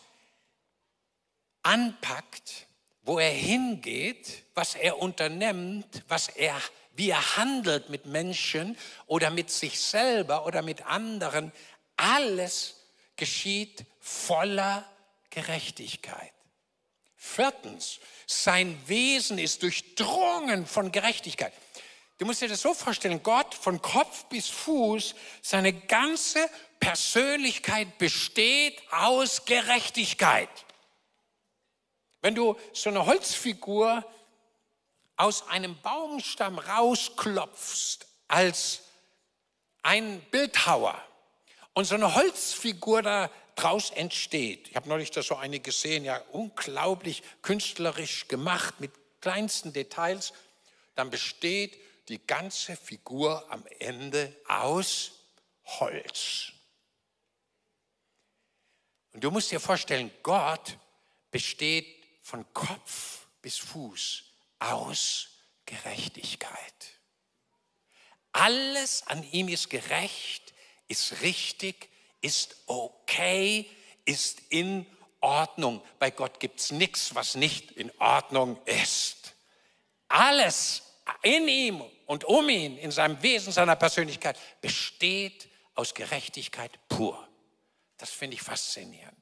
anpackt, 1.65 2.69
wo 3.03 3.19
er 3.19 3.31
hingeht, 3.31 4.45
was 4.55 4.77
er 4.77 4.99
unternimmt, 4.99 6.05
was 6.07 6.29
er, 6.29 6.57
wie 6.93 7.11
er 7.11 7.37
handelt 7.37 7.91
mit 7.91 8.07
Menschen 8.07 8.79
oder 9.07 9.31
mit 9.31 9.51
sich 9.51 9.81
selber 9.81 10.47
oder 10.47 10.63
mit 10.63 10.87
anderen, 10.87 11.51
alles 11.97 12.77
geschieht 13.17 13.85
voller 13.99 14.89
Gerechtigkeit. 15.31 16.33
Viertens, 17.17 17.99
sein 18.29 18.81
Wesen 18.87 19.39
ist 19.39 19.65
durchdrungen 19.65 20.67
von 20.67 20.93
Gerechtigkeit. 20.93 21.53
Du 22.19 22.27
musst 22.27 22.43
dir 22.43 22.49
das 22.49 22.63
so 22.63 22.75
vorstellen, 22.75 23.23
Gott 23.23 23.55
von 23.55 23.81
Kopf 23.81 24.25
bis 24.25 24.49
Fuß, 24.49 25.15
seine 25.41 25.73
ganze 25.73 26.51
Persönlichkeit 26.81 27.97
besteht 27.99 28.83
aus 28.91 29.45
Gerechtigkeit. 29.45 30.49
Wenn 32.21 32.35
du 32.35 32.57
so 32.73 32.91
eine 32.91 33.07
Holzfigur 33.07 34.05
aus 35.17 35.49
einem 35.49 35.81
Baumstamm 35.81 36.59
rausklopfst 36.59 38.07
als 38.27 38.83
ein 39.83 40.21
Bildhauer 40.33 41.01
und 41.75 41.85
so 41.85 41.95
eine 41.95 42.17
Holzfigur 42.17 43.03
da 43.03 43.31
draus 43.55 43.91
entsteht. 43.91 44.69
Ich 44.69 44.77
habe 44.77 44.89
neulich 44.89 45.13
da 45.13 45.23
so 45.23 45.37
eine 45.37 45.61
gesehen, 45.61 46.05
ja 46.05 46.21
unglaublich 46.33 47.23
künstlerisch 47.43 48.27
gemacht 48.27 48.81
mit 48.81 48.93
kleinsten 49.21 49.73
Details. 49.73 50.33
Dann 50.95 51.11
besteht 51.11 51.77
die 52.09 52.25
ganze 52.27 52.77
Figur 52.77 53.51
am 53.51 53.65
Ende 53.79 54.35
aus 54.47 55.13
Holz. 55.65 56.53
Und 59.13 59.25
du 59.25 59.31
musst 59.31 59.51
dir 59.51 59.61
vorstellen, 59.61 60.11
Gott 60.23 60.79
besteht 61.31 62.05
von 62.23 62.45
Kopf 62.53 63.27
bis 63.43 63.59
Fuß 63.59 64.25
aus 64.59 65.29
Gerechtigkeit. 65.67 66.99
Alles 68.33 69.07
an 69.07 69.23
ihm 69.33 69.49
ist 69.49 69.71
gerecht, 69.71 70.55
ist 70.87 71.23
richtig, 71.23 71.89
ist 72.21 72.57
okay, 72.67 73.69
ist 74.05 74.41
in 74.51 74.87
Ordnung. 75.21 75.83
Bei 75.99 76.11
Gott 76.11 76.41
gibt 76.41 76.61
es 76.61 76.71
nichts, 76.71 77.15
was 77.15 77.35
nicht 77.35 77.73
in 77.73 77.91
Ordnung 77.99 78.63
ist. 78.67 79.35
Alles 80.09 80.83
in 81.23 81.49
ihm 81.49 81.83
und 82.09 82.25
um 82.25 82.49
ihn, 82.49 82.79
in 82.79 82.91
seinem 82.91 83.23
Wesen, 83.23 83.53
seiner 83.53 83.77
Persönlichkeit, 83.77 84.39
besteht 84.63 85.47
aus 85.75 85.93
Gerechtigkeit 85.93 86.71
pur. 86.89 87.29
Das 87.99 88.09
finde 88.09 88.35
ich 88.35 88.43
faszinierend. 88.43 89.15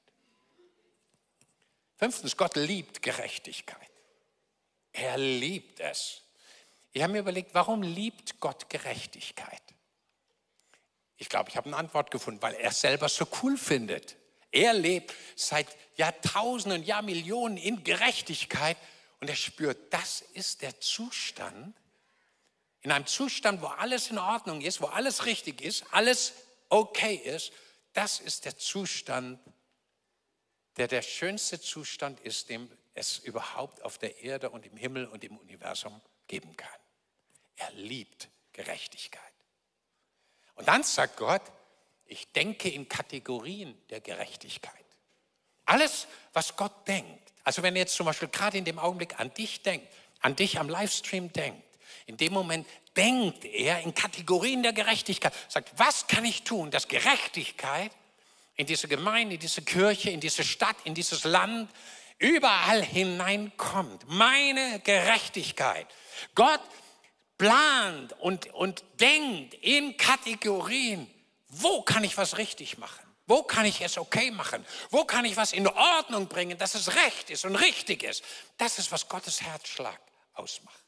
Fünftens, 1.97 2.37
Gott 2.37 2.55
liebt 2.55 3.03
Gerechtigkeit. 3.03 3.91
Er 4.93 5.19
liebt 5.19 5.81
es. 5.81 6.23
Ich 6.93 7.03
habe 7.03 7.13
mir 7.13 7.19
überlegt, 7.19 7.55
warum 7.55 7.83
liebt 7.83 8.39
Gott 8.39 8.71
Gerechtigkeit? 8.71 9.63
Ich 11.17 11.29
glaube, 11.29 11.51
ich 11.51 11.57
habe 11.57 11.67
eine 11.67 11.77
Antwort 11.77 12.13
gefunden, 12.13 12.41
weil 12.41 12.55
er 12.55 12.71
es 12.71 12.81
selber 12.81 13.09
so 13.09 13.27
cool 13.43 13.59
findet. 13.59 14.15
Er 14.53 14.75
lebt 14.75 15.13
seit 15.35 15.67
Jahrtausenden, 15.97 16.85
Jahrmillionen 16.85 17.59
in 17.59 17.83
Gerechtigkeit 17.83 18.77
und 19.19 19.29
er 19.29 19.35
spürt, 19.35 19.93
das 19.93 20.21
ist 20.35 20.63
der 20.63 20.79
Zustand, 20.79 21.75
in 22.87 22.93
einem 22.93 23.07
Zustand, 23.07 23.63
wo 23.63 23.67
alles 23.67 24.13
in 24.13 24.19
Ordnung 24.19 24.61
ist, 24.61 24.81
wo 24.81 24.87
alles 24.87 25.27
richtig 25.27 25.61
ist, 25.61 25.85
alles 25.91 26.35
okay 26.69 27.17
ist, 27.17 27.51
das 27.95 28.21
ist 28.21 28.45
der 28.45 28.57
Zustand, 28.57 29.41
der 30.77 30.87
der 30.87 31.03
schönste 31.03 31.61
Zustand 31.61 32.21
ist, 32.21 32.49
den 32.49 32.71
es 32.95 33.19
überhaupt 33.19 33.83
auf 33.83 33.99
der 33.99 34.23
Erde 34.23 34.51
und 34.51 34.65
im 34.67 34.77
Himmel 34.77 35.07
und 35.07 35.25
im 35.25 35.37
Universum 35.37 36.01
geben 36.29 36.57
kann. 36.57 36.79
Er 37.57 37.73
liebt 37.73 38.29
Gerechtigkeit. 38.53 39.21
Und 40.55 40.69
dann 40.69 40.85
sagt 40.85 41.17
Gott, 41.17 41.43
ich 42.05 42.31
denke 42.31 42.69
in 42.69 42.89
Kategorien 42.89 43.77
der 43.91 44.01
Gerechtigkeit. 44.01 44.87
Alles, 45.65 46.07
was 46.33 46.55
Gott 46.55 46.87
denkt, 46.87 47.33
also 47.43 47.65
wenn 47.65 47.75
er 47.75 47.81
jetzt 47.81 47.97
zum 47.97 48.07
Beispiel 48.07 48.29
gerade 48.29 48.59
in 48.59 48.65
dem 48.65 48.79
Augenblick 48.79 49.19
an 49.19 49.35
dich 49.35 49.65
denkt, 49.65 49.93
an 50.21 50.37
dich 50.37 50.61
am 50.61 50.69
Livestream 50.69 51.33
denkt, 51.33 51.66
in 52.07 52.17
dem 52.17 52.33
Moment 52.33 52.67
denkt 52.97 53.45
er 53.45 53.81
in 53.81 53.95
Kategorien 53.95 54.63
der 54.63 54.73
Gerechtigkeit, 54.73 55.33
sagt, 55.49 55.73
was 55.77 56.07
kann 56.07 56.25
ich 56.25 56.43
tun, 56.43 56.71
dass 56.71 56.89
Gerechtigkeit 56.89 57.93
in 58.57 58.67
diese 58.67 58.89
Gemeinde, 58.89 59.35
in 59.35 59.41
diese 59.41 59.63
Kirche, 59.63 60.11
in 60.11 60.21
diese 60.21 60.45
Stadt, 60.45 60.77
in 60.85 60.95
dieses 60.95 61.25
Land, 61.25 61.71
überall 62.19 62.83
hineinkommt. 62.83 64.09
Meine 64.09 64.81
Gerechtigkeit. 64.81 65.87
Gott 66.35 66.61
plant 67.39 68.15
und, 68.21 68.53
und 68.55 68.83
denkt 68.99 69.55
in 69.55 69.97
Kategorien, 69.97 71.11
wo 71.49 71.83
kann 71.83 72.05
ich 72.05 72.17
was 72.17 72.39
richtig 72.39 72.79
machen? 72.79 73.05
Wo 73.27 73.43
kann 73.43 73.67
ich 73.67 73.81
es 73.81 73.99
okay 73.99 74.31
machen? 74.31 74.65
Wo 74.91 75.05
kann 75.05 75.25
ich 75.25 75.37
was 75.37 75.53
in 75.53 75.67
Ordnung 75.67 76.29
bringen, 76.29 76.57
dass 76.59 76.75
es 76.75 76.95
recht 76.95 77.29
ist 77.31 77.45
und 77.45 77.57
richtig 77.57 78.05
ist? 78.05 78.23
Das 78.57 78.79
ist, 78.79 78.93
was 78.93 79.09
Gottes 79.09 79.43
Herzschlag 79.43 80.01
ausmacht. 80.35 80.86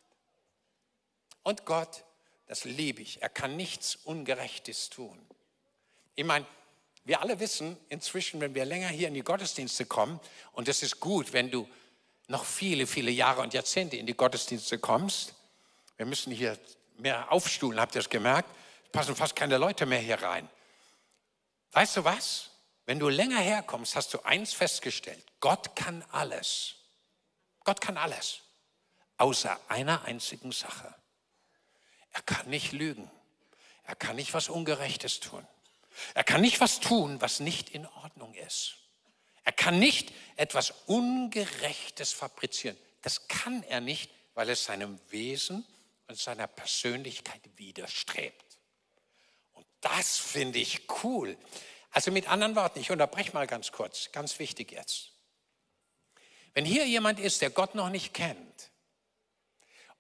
Und 1.49 1.65
Gott, 1.65 2.05
das 2.45 2.65
liebe 2.65 3.01
ich, 3.01 3.23
er 3.23 3.31
kann 3.31 3.57
nichts 3.57 3.97
Ungerechtes 3.97 4.91
tun. 4.91 5.19
Ich 6.15 6.27
meine, 6.27 6.45
wir 7.07 7.23
alle 7.23 7.41
wissen 7.41 7.79
inzwischen, 7.89 8.39
wenn 8.43 8.55
wir 8.55 8.67
länger 8.67 8.89
hier 8.89 9.09
in 9.09 9.15
die 9.15 9.23
Gottesdienste 9.23 9.87
kommen, 9.87 10.21
und 10.53 10.69
es 10.69 10.83
ist 10.83 11.01
gut, 11.01 11.33
wenn 11.33 11.51
du 11.51 11.67
noch 12.27 12.45
viele, 12.45 12.87
viele 12.87 13.11
Jahre 13.11 13.41
und 13.41 13.55
Jahrzehnte 13.55 13.97
in 13.97 14.05
die 14.05 14.15
Gottesdienste 14.15 14.79
kommst, 14.79 15.33
wir 15.97 16.05
müssen 16.05 16.35
hier 16.35 16.59
mehr 16.99 17.33
aufstuhlen, 17.33 17.81
habt 17.81 17.95
ihr 17.95 18.03
das 18.03 18.11
gemerkt? 18.11 18.55
Es 18.85 18.93
passen 18.93 19.17
fast 19.17 19.35
keine 19.35 19.57
Leute 19.57 19.87
mehr 19.87 20.01
hier 20.01 20.21
rein. 20.21 20.51
Weißt 21.73 21.97
du 21.97 22.05
was? 22.05 22.51
Wenn 22.85 22.99
du 22.99 23.09
länger 23.09 23.41
herkommst, 23.41 23.97
hast 23.97 24.13
du 24.13 24.21
eins 24.21 24.53
festgestellt. 24.53 25.25
Gott 25.41 25.75
kann 25.75 26.05
alles. 26.13 26.75
Gott 27.65 27.81
kann 27.81 27.97
alles. 27.97 28.41
Außer 29.17 29.59
einer 29.69 30.05
einzigen 30.05 30.53
Sache. 30.53 30.95
Er 32.13 32.23
kann 32.23 32.49
nicht 32.49 32.73
lügen. 32.73 33.11
Er 33.85 33.97
kann 33.97 34.17
nicht 34.17 34.35
was 34.35 34.49
Ungerechtes 34.49 35.21
tun. 35.21 35.47
Er 36.15 36.25
kann 36.25 36.41
nicht 36.41 36.61
was 36.61 36.81
tun, 36.81 37.21
was 37.21 37.41
nicht 37.41 37.71
in 37.71 37.87
Ordnung 37.87 38.35
ist. 38.35 38.75
Er 39.45 39.53
kann 39.53 39.79
nicht 39.79 40.13
etwas 40.37 40.73
Ungerechtes 40.87 42.13
fabrizieren. 42.13 42.77
Das 43.03 43.29
kann 43.29 43.63
er 43.63 43.81
nicht, 43.81 44.11
weil 44.35 44.51
es 44.51 44.65
seinem 44.65 45.01
Wesen 45.09 45.67
und 46.07 46.19
seiner 46.19 46.47
Persönlichkeit 46.47 47.41
widerstrebt. 47.57 48.59
Und 49.55 49.67
das 49.81 50.19
finde 50.19 50.59
ich 50.59 50.83
cool. 51.03 51.37
Also 51.91 52.11
mit 52.11 52.29
anderen 52.29 52.57
Worten, 52.57 52.81
ich 52.81 52.91
unterbreche 52.91 53.33
mal 53.33 53.47
ganz 53.47 53.73
kurz, 53.73 54.13
ganz 54.13 54.39
wichtig 54.39 54.73
jetzt. 54.73 55.13
Wenn 56.55 56.65
hier 56.65 56.87
jemand 56.87 57.21
ist, 57.21 57.41
der 57.41 57.51
Gott 57.51 57.75
noch 57.75 57.89
nicht 57.89 58.13
kennt, 58.13 58.71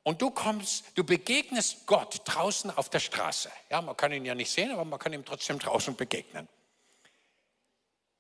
und 0.02 0.23
du 0.23 0.31
kommst, 0.31 0.85
du 0.95 1.05
begegnest 1.05 1.87
Gott 1.87 2.23
draußen 2.25 2.71
auf 2.71 2.88
der 2.88 3.00
Straße. 3.00 3.50
Ja, 3.71 3.83
man 3.83 3.97
kann 3.97 4.12
ihn 4.12 4.25
ja 4.25 4.35
nicht 4.35 4.50
sehen, 4.50 4.71
aber 4.71 4.85
man 4.85 4.99
kann 4.99 5.12
ihm 5.12 5.25
trotzdem 5.25 5.59
draußen 5.59 5.97
begegnen. 5.97 6.49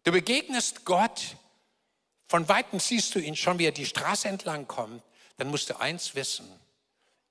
Du 0.04 0.12
begegnest 0.12 0.84
Gott, 0.84 1.36
von 2.28 2.48
weitem 2.48 2.78
siehst 2.80 3.14
du 3.14 3.18
ihn 3.18 3.36
schon, 3.36 3.58
wie 3.58 3.66
er 3.66 3.72
die 3.72 3.86
Straße 3.86 4.28
entlang 4.28 4.68
kommt, 4.68 5.02
dann 5.38 5.48
musst 5.48 5.70
du 5.70 5.80
eins 5.80 6.14
wissen. 6.14 6.48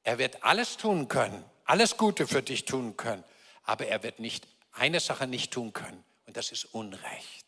Er 0.04 0.18
wird 0.18 0.44
alles 0.44 0.77
tun 0.77 1.08
können, 1.08 1.44
alles 1.66 1.98
Gute 1.98 2.27
für 2.27 2.42
dich 2.42 2.66
tun 2.66 2.98
können, 2.98 3.24
aber 3.63 3.88
er 3.88 4.01
wird 4.04 4.20
nicht 4.20 4.48
eine 4.72 5.00
Sache 5.00 5.27
nicht 5.27 5.51
tun 5.51 5.74
können 5.74 6.04
und 6.25 6.38
das 6.38 6.51
ist 6.51 6.66
Unrecht. 6.66 7.46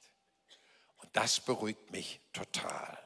Und 0.98 1.10
das 1.13 1.39
beruhigt 1.39 1.91
mich 1.91 2.20
total. 2.34 2.98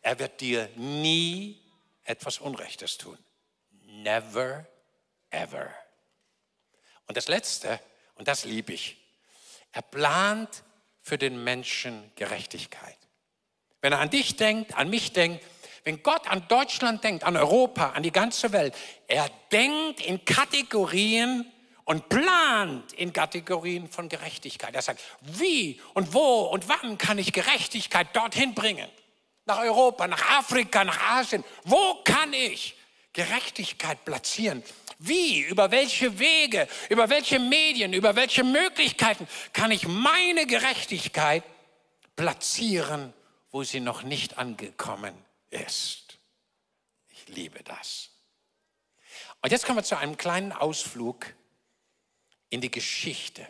Er 0.00 0.18
wird 0.18 0.40
dir 0.40 0.68
nie 0.76 1.61
etwas 2.04 2.38
Unrechtes 2.38 2.98
tun. 2.98 3.18
Never, 3.84 4.66
ever. 5.30 5.70
Und 7.06 7.16
das 7.16 7.28
Letzte, 7.28 7.80
und 8.14 8.28
das 8.28 8.44
liebe 8.44 8.72
ich, 8.72 8.96
er 9.72 9.82
plant 9.82 10.62
für 11.00 11.18
den 11.18 11.42
Menschen 11.42 12.12
Gerechtigkeit. 12.14 12.96
Wenn 13.80 13.92
er 13.92 14.00
an 14.00 14.10
dich 14.10 14.36
denkt, 14.36 14.76
an 14.76 14.88
mich 14.90 15.12
denkt, 15.12 15.44
wenn 15.84 16.02
Gott 16.02 16.28
an 16.30 16.46
Deutschland 16.46 17.02
denkt, 17.02 17.24
an 17.24 17.36
Europa, 17.36 17.90
an 17.90 18.04
die 18.04 18.12
ganze 18.12 18.52
Welt, 18.52 18.76
er 19.08 19.28
denkt 19.50 20.00
in 20.00 20.24
Kategorien 20.24 21.50
und 21.84 22.08
plant 22.08 22.92
in 22.92 23.12
Kategorien 23.12 23.88
von 23.88 24.08
Gerechtigkeit. 24.08 24.74
Er 24.74 24.82
sagt, 24.82 25.00
wie 25.20 25.80
und 25.94 26.14
wo 26.14 26.42
und 26.42 26.68
wann 26.68 26.98
kann 26.98 27.18
ich 27.18 27.32
Gerechtigkeit 27.32 28.14
dorthin 28.14 28.54
bringen? 28.54 28.88
Nach 29.44 29.58
Europa, 29.58 30.06
nach 30.06 30.38
Afrika, 30.38 30.84
nach 30.84 31.00
Asien. 31.00 31.44
Wo 31.64 32.02
kann 32.04 32.32
ich 32.32 32.76
Gerechtigkeit 33.12 34.04
platzieren? 34.04 34.62
Wie, 34.98 35.40
über 35.40 35.70
welche 35.70 36.18
Wege, 36.18 36.68
über 36.88 37.10
welche 37.10 37.38
Medien, 37.38 37.92
über 37.92 38.14
welche 38.14 38.44
Möglichkeiten 38.44 39.26
kann 39.52 39.72
ich 39.72 39.88
meine 39.88 40.46
Gerechtigkeit 40.46 41.42
platzieren, 42.14 43.12
wo 43.50 43.64
sie 43.64 43.80
noch 43.80 44.04
nicht 44.04 44.38
angekommen 44.38 45.14
ist? 45.50 46.18
Ich 47.08 47.28
liebe 47.28 47.62
das. 47.64 48.10
Und 49.40 49.50
jetzt 49.50 49.66
kommen 49.66 49.78
wir 49.78 49.84
zu 49.84 49.98
einem 49.98 50.16
kleinen 50.16 50.52
Ausflug 50.52 51.26
in 52.48 52.60
die 52.60 52.70
Geschichte. 52.70 53.46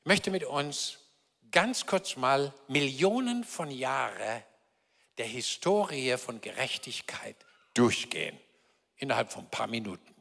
Ich 0.00 0.06
möchte 0.06 0.30
mit 0.30 0.44
uns 0.44 0.98
ganz 1.50 1.84
kurz 1.84 2.16
mal 2.16 2.54
Millionen 2.68 3.44
von 3.44 3.70
Jahren 3.70 4.42
der 5.18 5.26
Historie 5.26 6.16
von 6.16 6.40
Gerechtigkeit 6.40 7.36
durchgehen, 7.74 8.38
innerhalb 8.96 9.32
von 9.32 9.44
ein 9.44 9.50
paar 9.50 9.66
Minuten. 9.66 10.14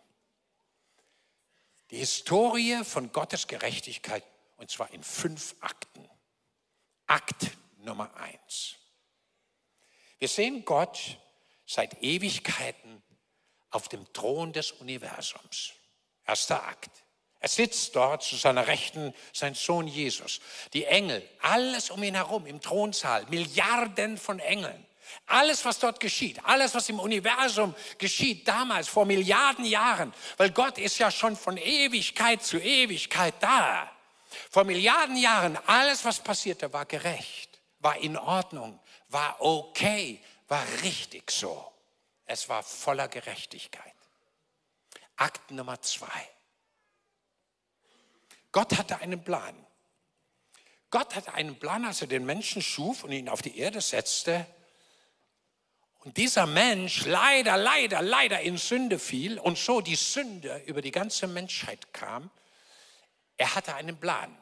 Die 1.91 1.97
Historie 1.97 2.83
von 2.83 3.11
Gottes 3.11 3.47
Gerechtigkeit, 3.47 4.23
und 4.57 4.69
zwar 4.69 4.91
in 4.91 5.03
fünf 5.03 5.55
Akten. 5.61 6.07
Akt 7.05 7.51
Nummer 7.77 8.13
eins. 8.17 8.75
Wir 10.19 10.27
sehen 10.27 10.65
Gott 10.65 11.17
seit 11.65 12.01
Ewigkeiten 12.03 13.01
auf 13.69 13.87
dem 13.87 14.11
Thron 14.13 14.51
des 14.51 14.71
Universums. 14.71 15.73
Erster 16.25 16.65
Akt. 16.67 17.06
Er 17.39 17.49
sitzt 17.49 17.95
dort 17.95 18.23
zu 18.23 18.35
seiner 18.35 18.67
Rechten, 18.67 19.13
sein 19.31 19.53
Sohn 19.53 19.87
Jesus. 19.87 20.39
Die 20.73 20.85
Engel, 20.85 21.27
alles 21.41 21.91
um 21.91 22.01
ihn 22.03 22.15
herum 22.15 22.45
im 22.47 22.61
Thronsaal, 22.61 23.25
Milliarden 23.29 24.17
von 24.17 24.39
Engeln. 24.39 24.85
Alles, 25.27 25.63
was 25.63 25.79
dort 25.79 25.99
geschieht, 25.99 26.43
alles, 26.43 26.73
was 26.73 26.89
im 26.89 26.99
Universum 26.99 27.75
geschieht, 27.97 28.47
damals, 28.47 28.87
vor 28.87 29.05
Milliarden 29.05 29.65
Jahren, 29.65 30.13
weil 30.37 30.51
Gott 30.51 30.77
ist 30.77 30.97
ja 30.97 31.11
schon 31.11 31.35
von 31.35 31.57
Ewigkeit 31.57 32.43
zu 32.43 32.57
Ewigkeit 32.57 33.35
da. 33.39 33.91
Vor 34.49 34.63
Milliarden 34.63 35.15
Jahren, 35.15 35.57
alles, 35.67 36.03
was 36.03 36.19
passierte, 36.19 36.71
war 36.73 36.85
gerecht, 36.85 37.59
war 37.79 37.97
in 37.97 38.17
Ordnung, 38.17 38.79
war 39.09 39.37
okay, 39.39 40.21
war 40.47 40.63
richtig 40.83 41.31
so. 41.31 41.71
Es 42.25 42.49
war 42.49 42.63
voller 42.63 43.07
Gerechtigkeit. 43.07 43.93
Akt 45.15 45.51
Nummer 45.51 45.81
zwei. 45.81 46.29
Gott 48.51 48.77
hatte 48.77 48.99
einen 48.99 49.23
Plan. 49.23 49.55
Gott 50.89 51.15
hatte 51.15 51.33
einen 51.33 51.59
Plan, 51.59 51.85
als 51.85 52.01
er 52.01 52.07
den 52.07 52.25
Menschen 52.25 52.61
schuf 52.61 53.03
und 53.03 53.11
ihn 53.11 53.29
auf 53.29 53.41
die 53.41 53.57
Erde 53.57 53.81
setzte 53.81 54.47
und 56.07 56.15
dieser 56.15 56.45
Mensch 56.45 57.05
leider, 57.05 57.57
leider, 57.57 58.01
leider 58.01 58.39
in 58.39 58.55
Sünde 58.55 58.97
fiel 58.97 59.37
und 59.39 59.57
so 59.57 59.81
die 59.81 59.97
Sünde 59.97 60.63
über 60.65 60.81
die 60.81 60.91
ganze 60.91 61.27
Menschheit 61.27 61.93
kam, 61.93 62.31
er 63.35 63.53
hatte 63.55 63.75
einen 63.75 63.99
Plan. 63.99 64.33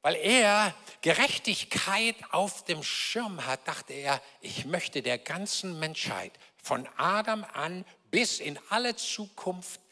Weil 0.00 0.14
er 0.14 0.74
Gerechtigkeit 1.02 2.16
auf 2.30 2.64
dem 2.64 2.82
Schirm 2.82 3.44
hat, 3.44 3.68
dachte 3.68 3.92
er, 3.92 4.22
ich 4.40 4.64
möchte 4.64 5.02
der 5.02 5.18
ganzen 5.18 5.78
Menschheit 5.78 6.32
von 6.62 6.88
Adam 6.96 7.44
an 7.52 7.84
bis 8.10 8.40
in 8.40 8.58
alle 8.70 8.96
Zukunft, 8.96 9.82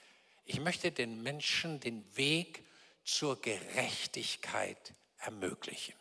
ich 0.49 0.61
möchte 0.61 0.91
den 0.91 1.23
Menschen 1.23 1.79
den 1.79 2.05
Weg 2.17 2.65
zur 3.05 3.41
Gerechtigkeit 3.41 4.95
ermöglichen. 5.19 5.95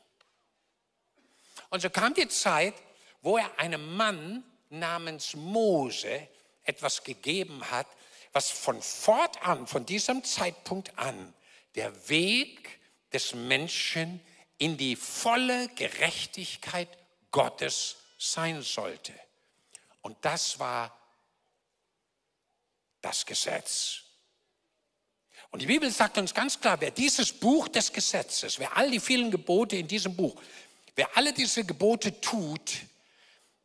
Und 1.69 1.81
so 1.81 1.89
kam 1.89 2.13
die 2.13 2.29
Zeit, 2.29 2.73
wo 3.21 3.37
er 3.37 3.59
einem 3.59 3.95
Mann 3.97 4.45
namens 4.69 5.35
Mose 5.35 6.29
etwas 6.63 7.03
gegeben 7.03 7.69
hat, 7.69 7.87
was 8.31 8.49
von 8.49 8.81
fortan, 8.81 9.67
von 9.67 9.85
diesem 9.85 10.23
Zeitpunkt 10.23 10.97
an, 10.97 11.33
der 11.75 12.07
Weg 12.07 12.79
des 13.11 13.35
Menschen 13.35 14.21
in 14.57 14.77
die 14.77 14.95
volle 14.95 15.67
Gerechtigkeit 15.75 16.89
Gottes 17.31 17.97
sein 18.17 18.61
sollte. 18.61 19.13
Und 20.01 20.17
das 20.23 20.57
war 20.57 20.97
das 23.01 23.25
Gesetz. 23.25 24.06
Und 25.57 25.63
die 25.63 25.65
Bibel 25.65 25.89
sagt 25.89 26.19
uns 26.19 26.35
ganz 26.35 26.59
klar, 26.59 26.79
wer 26.81 26.91
dieses 26.91 27.33
Buch 27.33 27.67
des 27.67 27.91
Gesetzes, 27.91 28.59
wer 28.59 28.77
all 28.77 28.91
die 28.91 28.99
vielen 28.99 29.31
Gebote 29.31 29.75
in 29.75 29.87
diesem 29.87 30.15
Buch, 30.15 30.39
wer 30.95 31.09
alle 31.17 31.33
diese 31.33 31.63
Gebote 31.63 32.21
tut, 32.21 32.73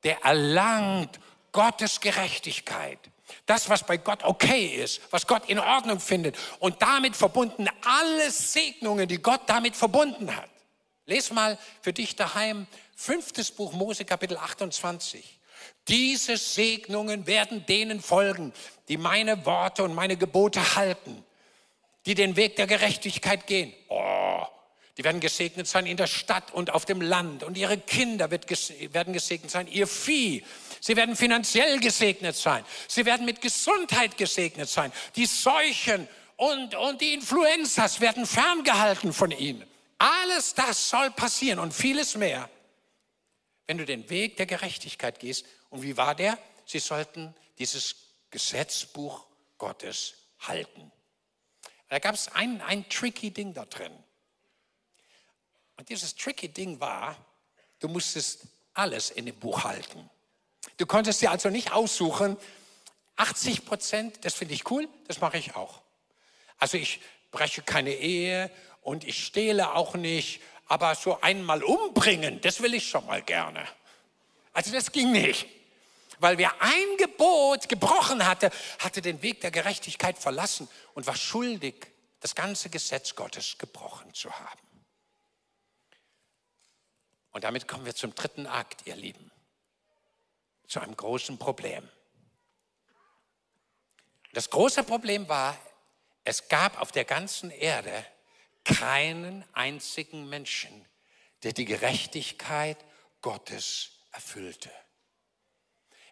der 0.02 0.22
erlangt 0.22 1.20
Gottes 1.52 2.00
Gerechtigkeit. 2.00 2.98
Das, 3.44 3.68
was 3.68 3.84
bei 3.84 3.98
Gott 3.98 4.24
okay 4.24 4.68
ist, 4.68 5.02
was 5.10 5.26
Gott 5.26 5.50
in 5.50 5.58
Ordnung 5.58 6.00
findet 6.00 6.38
und 6.60 6.80
damit 6.80 7.14
verbunden 7.14 7.68
alle 7.84 8.30
Segnungen, 8.30 9.06
die 9.06 9.18
Gott 9.18 9.42
damit 9.46 9.76
verbunden 9.76 10.34
hat. 10.34 10.48
Les 11.04 11.30
mal 11.30 11.58
für 11.82 11.92
dich 11.92 12.16
daheim 12.16 12.66
fünftes 12.96 13.50
Buch 13.50 13.74
Mose 13.74 14.06
Kapitel 14.06 14.38
28. 14.38 15.38
Diese 15.88 16.38
Segnungen 16.38 17.26
werden 17.26 17.66
denen 17.66 18.00
folgen, 18.00 18.54
die 18.88 18.96
meine 18.96 19.44
Worte 19.44 19.84
und 19.84 19.94
meine 19.94 20.16
Gebote 20.16 20.74
halten, 20.74 21.22
die 22.06 22.14
den 22.14 22.36
Weg 22.36 22.56
der 22.56 22.66
Gerechtigkeit 22.66 23.46
gehen. 23.46 23.72
Oh, 23.88 24.44
die 24.98 25.04
werden 25.04 25.20
gesegnet 25.20 25.66
sein 25.66 25.86
in 25.86 25.96
der 25.96 26.06
Stadt 26.06 26.52
und 26.52 26.70
auf 26.70 26.84
dem 26.84 27.00
Land. 27.00 27.44
Und 27.44 27.56
ihre 27.56 27.78
Kinder 27.78 28.30
werden 28.30 29.12
gesegnet 29.12 29.50
sein, 29.50 29.66
ihr 29.66 29.86
Vieh. 29.86 30.44
Sie 30.80 30.96
werden 30.96 31.16
finanziell 31.16 31.80
gesegnet 31.80 32.36
sein. 32.36 32.64
Sie 32.88 33.06
werden 33.06 33.24
mit 33.24 33.40
Gesundheit 33.40 34.18
gesegnet 34.18 34.68
sein. 34.68 34.92
Die 35.16 35.26
Seuchen 35.26 36.08
und, 36.36 36.74
und 36.74 37.00
die 37.00 37.14
Influenzas 37.14 38.00
werden 38.00 38.26
ferngehalten 38.26 39.12
von 39.12 39.30
ihnen. 39.30 39.64
Alles 39.98 40.54
das 40.54 40.90
soll 40.90 41.10
passieren 41.12 41.58
und 41.58 41.72
vieles 41.72 42.16
mehr, 42.16 42.50
wenn 43.66 43.78
du 43.78 43.86
den 43.86 44.10
Weg 44.10 44.36
der 44.36 44.46
Gerechtigkeit 44.46 45.20
gehst. 45.20 45.46
Und 45.70 45.82
wie 45.82 45.96
war 45.96 46.14
der? 46.14 46.36
Sie 46.66 46.80
sollten 46.80 47.34
dieses 47.58 47.94
Gesetzbuch 48.30 49.24
Gottes 49.56 50.14
halten. 50.40 50.90
Da 51.92 51.98
gab 51.98 52.14
es 52.14 52.28
ein, 52.28 52.62
ein 52.62 52.88
tricky 52.88 53.30
Ding 53.30 53.52
da 53.52 53.66
drin. 53.66 53.92
Und 55.76 55.90
dieses 55.90 56.16
tricky 56.16 56.48
Ding 56.48 56.80
war, 56.80 57.18
du 57.80 57.88
musstest 57.88 58.46
alles 58.72 59.10
in 59.10 59.26
dem 59.26 59.38
Buch 59.38 59.64
halten. 59.64 60.08
Du 60.78 60.86
konntest 60.86 61.20
dir 61.20 61.30
also 61.30 61.50
nicht 61.50 61.72
aussuchen, 61.72 62.38
80 63.16 63.66
Prozent, 63.66 64.24
das 64.24 64.32
finde 64.32 64.54
ich 64.54 64.70
cool, 64.70 64.88
das 65.06 65.20
mache 65.20 65.36
ich 65.36 65.54
auch. 65.54 65.82
Also 66.56 66.78
ich 66.78 66.98
breche 67.30 67.60
keine 67.60 67.92
Ehe 67.92 68.50
und 68.80 69.04
ich 69.04 69.22
stehle 69.26 69.74
auch 69.74 69.94
nicht, 69.94 70.40
aber 70.68 70.94
so 70.94 71.20
einmal 71.20 71.62
umbringen, 71.62 72.40
das 72.40 72.62
will 72.62 72.72
ich 72.72 72.88
schon 72.88 73.04
mal 73.04 73.20
gerne. 73.20 73.68
Also 74.54 74.72
das 74.72 74.92
ging 74.92 75.12
nicht. 75.12 75.46
Weil 76.22 76.38
wer 76.38 76.62
ein 76.62 76.96
Gebot 76.98 77.68
gebrochen 77.68 78.24
hatte, 78.24 78.52
hatte 78.78 79.02
den 79.02 79.22
Weg 79.22 79.40
der 79.40 79.50
Gerechtigkeit 79.50 80.16
verlassen 80.16 80.68
und 80.94 81.08
war 81.08 81.16
schuldig, 81.16 81.88
das 82.20 82.36
ganze 82.36 82.70
Gesetz 82.70 83.16
Gottes 83.16 83.58
gebrochen 83.58 84.14
zu 84.14 84.30
haben. 84.30 84.86
Und 87.32 87.42
damit 87.42 87.66
kommen 87.66 87.84
wir 87.86 87.96
zum 87.96 88.14
dritten 88.14 88.46
Akt, 88.46 88.86
ihr 88.86 88.94
Lieben, 88.94 89.32
zu 90.68 90.78
einem 90.78 90.96
großen 90.96 91.38
Problem. 91.38 91.88
Das 94.32 94.48
große 94.48 94.84
Problem 94.84 95.28
war, 95.28 95.58
es 96.22 96.46
gab 96.46 96.80
auf 96.80 96.92
der 96.92 97.04
ganzen 97.04 97.50
Erde 97.50 98.06
keinen 98.62 99.44
einzigen 99.54 100.28
Menschen, 100.28 100.86
der 101.42 101.52
die 101.52 101.64
Gerechtigkeit 101.64 102.78
Gottes 103.22 103.90
erfüllte. 104.12 104.70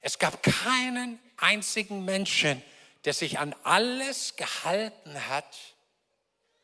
Es 0.01 0.19
gab 0.19 0.43
keinen 0.43 1.19
einzigen 1.37 2.05
Menschen, 2.05 2.63
der 3.05 3.15
sich 3.15 3.39
an 3.39 3.55
alles 3.65 4.37
gehalten 4.37 5.29
hat, 5.29 5.57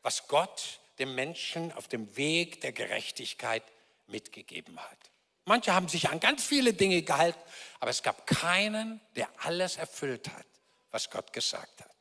was 0.01 0.27
Gott 0.27 0.79
dem 0.99 1.15
Menschen 1.15 1.71
auf 1.73 1.87
dem 1.87 2.15
Weg 2.17 2.61
der 2.61 2.71
Gerechtigkeit 2.71 3.63
mitgegeben 4.07 4.79
hat. 4.79 4.97
Manche 5.45 5.73
haben 5.73 5.87
sich 5.87 6.09
an 6.09 6.19
ganz 6.19 6.43
viele 6.43 6.73
Dinge 6.73 7.01
gehalten, 7.03 7.39
aber 7.79 7.91
es 7.91 8.03
gab 8.03 8.27
keinen, 8.27 8.99
der 9.15 9.29
alles 9.39 9.77
erfüllt 9.77 10.27
hat, 10.29 10.45
was 10.91 11.09
Gott 11.09 11.31
gesagt 11.31 11.81
hat. 11.81 11.97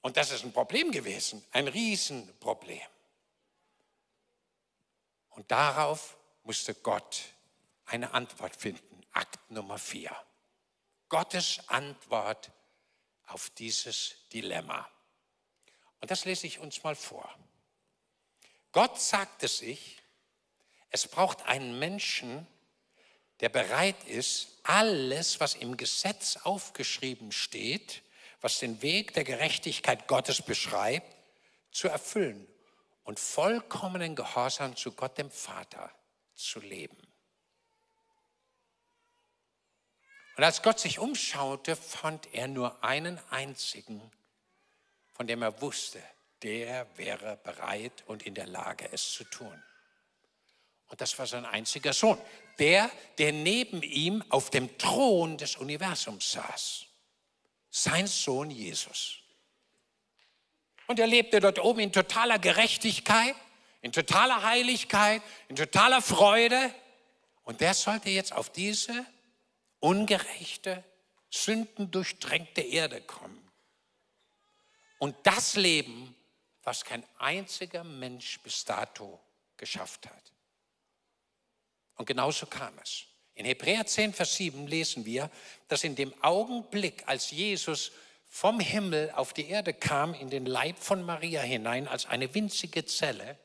Und 0.00 0.16
das 0.16 0.30
ist 0.30 0.44
ein 0.44 0.52
Problem 0.52 0.90
gewesen, 0.90 1.44
ein 1.52 1.68
Riesenproblem. 1.68 2.80
Und 5.30 5.50
darauf 5.50 6.16
musste 6.42 6.74
Gott 6.74 7.22
eine 7.86 8.12
Antwort 8.12 8.56
finden. 8.56 8.91
Akt 9.12 9.50
Nummer 9.50 9.78
vier. 9.78 10.14
Gottes 11.08 11.60
Antwort 11.68 12.50
auf 13.26 13.50
dieses 13.50 14.16
Dilemma. 14.32 14.88
Und 16.00 16.10
das 16.10 16.24
lese 16.24 16.46
ich 16.46 16.58
uns 16.58 16.82
mal 16.82 16.96
vor. 16.96 17.32
Gott 18.72 19.00
sagte 19.00 19.48
sich, 19.48 20.02
es 20.90 21.06
braucht 21.06 21.42
einen 21.42 21.78
Menschen, 21.78 22.46
der 23.40 23.50
bereit 23.50 24.02
ist, 24.04 24.48
alles, 24.62 25.40
was 25.40 25.54
im 25.54 25.76
Gesetz 25.76 26.38
aufgeschrieben 26.38 27.32
steht, 27.32 28.02
was 28.40 28.58
den 28.58 28.82
Weg 28.82 29.14
der 29.14 29.24
Gerechtigkeit 29.24 30.08
Gottes 30.08 30.42
beschreibt, 30.42 31.14
zu 31.70 31.88
erfüllen 31.88 32.46
und 33.04 33.20
vollkommenen 33.20 34.16
Gehorsam 34.16 34.76
zu 34.76 34.92
Gott 34.92 35.18
dem 35.18 35.30
Vater 35.30 35.90
zu 36.34 36.60
leben. 36.60 37.11
Und 40.42 40.46
als 40.46 40.60
Gott 40.60 40.80
sich 40.80 40.98
umschaute, 40.98 41.76
fand 41.76 42.34
er 42.34 42.48
nur 42.48 42.82
einen 42.82 43.20
einzigen, 43.30 44.02
von 45.12 45.28
dem 45.28 45.40
er 45.40 45.62
wusste, 45.62 46.02
der 46.42 46.84
wäre 46.96 47.38
bereit 47.44 48.02
und 48.08 48.24
in 48.24 48.34
der 48.34 48.48
Lage, 48.48 48.88
es 48.90 49.12
zu 49.12 49.22
tun. 49.22 49.62
Und 50.88 51.00
das 51.00 51.16
war 51.16 51.28
sein 51.28 51.44
einziger 51.44 51.92
Sohn, 51.92 52.20
der, 52.58 52.90
der 53.18 53.32
neben 53.32 53.84
ihm 53.84 54.24
auf 54.30 54.50
dem 54.50 54.76
Thron 54.78 55.38
des 55.38 55.54
Universums 55.54 56.32
saß. 56.32 56.86
Sein 57.70 58.08
Sohn 58.08 58.50
Jesus. 58.50 59.18
Und 60.88 60.98
er 60.98 61.06
lebte 61.06 61.38
dort 61.38 61.60
oben 61.60 61.78
in 61.78 61.92
totaler 61.92 62.40
Gerechtigkeit, 62.40 63.36
in 63.80 63.92
totaler 63.92 64.42
Heiligkeit, 64.42 65.22
in 65.46 65.54
totaler 65.54 66.02
Freude. 66.02 66.74
Und 67.44 67.60
der 67.60 67.74
sollte 67.74 68.10
jetzt 68.10 68.32
auf 68.32 68.50
diese 68.50 69.06
ungerechte, 69.82 70.84
sündendurchtränkte 71.30 72.60
Erde 72.62 73.00
kommen. 73.00 73.50
Und 74.98 75.16
das 75.24 75.56
Leben, 75.56 76.14
was 76.62 76.84
kein 76.84 77.04
einziger 77.18 77.82
Mensch 77.82 78.40
bis 78.40 78.64
dato 78.64 79.20
geschafft 79.56 80.06
hat. 80.06 80.32
Und 81.96 82.06
genauso 82.06 82.46
kam 82.46 82.78
es. 82.82 83.04
In 83.34 83.46
Hebräer 83.46 83.86
10, 83.86 84.12
Vers 84.12 84.36
7 84.36 84.66
lesen 84.66 85.04
wir, 85.04 85.30
dass 85.68 85.84
in 85.84 85.96
dem 85.96 86.14
Augenblick, 86.22 87.02
als 87.06 87.30
Jesus 87.30 87.92
vom 88.28 88.60
Himmel 88.60 89.10
auf 89.16 89.32
die 89.32 89.48
Erde 89.48 89.74
kam, 89.74 90.14
in 90.14 90.30
den 90.30 90.46
Leib 90.46 90.78
von 90.78 91.02
Maria 91.02 91.40
hinein, 91.40 91.88
als 91.88 92.06
eine 92.06 92.32
winzige 92.34 92.84
Zelle, 92.84 93.38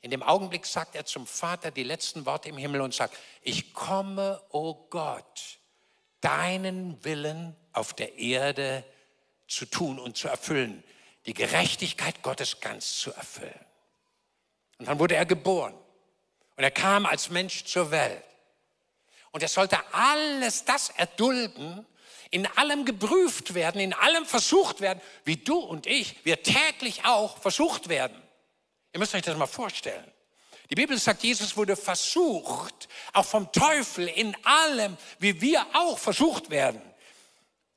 in 0.00 0.10
dem 0.10 0.22
Augenblick 0.22 0.64
sagt 0.64 0.94
er 0.94 1.04
zum 1.04 1.26
Vater 1.26 1.70
die 1.70 1.82
letzten 1.82 2.24
Worte 2.24 2.48
im 2.48 2.56
Himmel 2.56 2.80
und 2.80 2.94
sagt, 2.94 3.16
ich 3.42 3.74
komme, 3.74 4.40
o 4.50 4.70
oh 4.70 4.86
Gott, 4.90 5.57
deinen 6.20 7.02
Willen 7.04 7.56
auf 7.72 7.94
der 7.94 8.18
Erde 8.18 8.84
zu 9.46 9.66
tun 9.66 9.98
und 9.98 10.16
zu 10.16 10.28
erfüllen, 10.28 10.82
die 11.26 11.34
Gerechtigkeit 11.34 12.22
Gottes 12.22 12.60
ganz 12.60 12.98
zu 12.98 13.12
erfüllen. 13.12 13.64
Und 14.78 14.88
dann 14.88 14.98
wurde 14.98 15.16
er 15.16 15.26
geboren 15.26 15.74
und 16.56 16.64
er 16.64 16.70
kam 16.70 17.06
als 17.06 17.30
Mensch 17.30 17.64
zur 17.64 17.90
Welt. 17.90 18.24
Und 19.30 19.42
er 19.42 19.48
sollte 19.48 19.78
alles 19.92 20.64
das 20.64 20.90
erdulden, 20.90 21.86
in 22.30 22.46
allem 22.46 22.84
geprüft 22.84 23.54
werden, 23.54 23.80
in 23.80 23.92
allem 23.94 24.26
versucht 24.26 24.80
werden, 24.80 25.00
wie 25.24 25.36
du 25.36 25.58
und 25.58 25.86
ich, 25.86 26.24
wir 26.24 26.42
täglich 26.42 27.04
auch 27.04 27.38
versucht 27.38 27.88
werden. 27.88 28.20
Ihr 28.92 29.00
müsst 29.00 29.14
euch 29.14 29.22
das 29.22 29.36
mal 29.36 29.46
vorstellen. 29.46 30.10
Die 30.70 30.74
Bibel 30.74 30.98
sagt, 30.98 31.22
Jesus 31.22 31.56
wurde 31.56 31.76
versucht, 31.76 32.88
auch 33.12 33.24
vom 33.24 33.50
Teufel 33.52 34.06
in 34.08 34.36
allem, 34.44 34.96
wie 35.18 35.40
wir 35.40 35.66
auch 35.72 35.98
versucht 35.98 36.50
werden, 36.50 36.82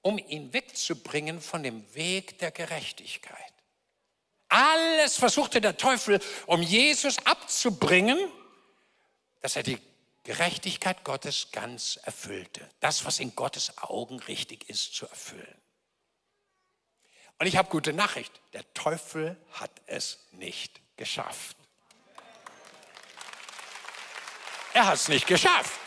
um 0.02 0.18
ihn 0.18 0.52
wegzubringen 0.52 1.40
von 1.40 1.64
dem 1.64 1.94
Weg 1.96 2.38
der 2.40 2.52
Gerechtigkeit. 2.52 3.38
Alles 4.50 5.16
versuchte 5.16 5.62
der 5.62 5.78
Teufel, 5.78 6.20
um 6.46 6.62
Jesus 6.62 7.18
abzubringen, 7.26 8.20
dass 9.40 9.56
er 9.56 9.64
die 9.64 9.80
Gerechtigkeit 10.24 11.06
Gottes 11.06 11.48
ganz 11.52 11.98
erfüllte. 12.04 12.70
Das, 12.82 13.06
was 13.06 13.20
in 13.20 13.34
Gottes 13.34 13.78
Augen 13.78 14.20
richtig 14.20 14.70
ist, 14.70 14.94
zu 14.94 15.08
erfüllen. 15.08 15.62
Und 17.40 17.48
ich 17.48 17.56
habe 17.56 17.70
gute 17.70 17.94
Nachricht. 17.94 18.42
Der 18.54 18.72
Teufel 18.74 19.36
hat 19.54 19.72
es 19.88 20.28
nicht 20.32 20.82
geschafft. 20.98 21.56
Er 24.74 24.88
hat 24.88 24.96
es 24.96 25.08
nicht 25.08 25.28
geschafft. 25.28 25.80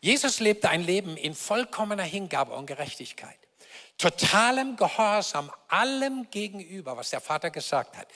Jesus 0.00 0.40
lebte 0.40 0.68
ein 0.68 0.82
Leben 0.82 1.16
in 1.16 1.34
vollkommener 1.34 2.04
Hingabe 2.04 2.52
und 2.54 2.66
Gerechtigkeit. 2.66 3.38
Totalem 3.98 4.76
Gehorsam 4.76 5.50
allem 5.66 6.30
gegenüber, 6.30 6.96
was 6.96 7.10
der 7.10 7.20
Vater 7.20 7.50
gesagt 7.50 7.96
hat. 7.96 8.08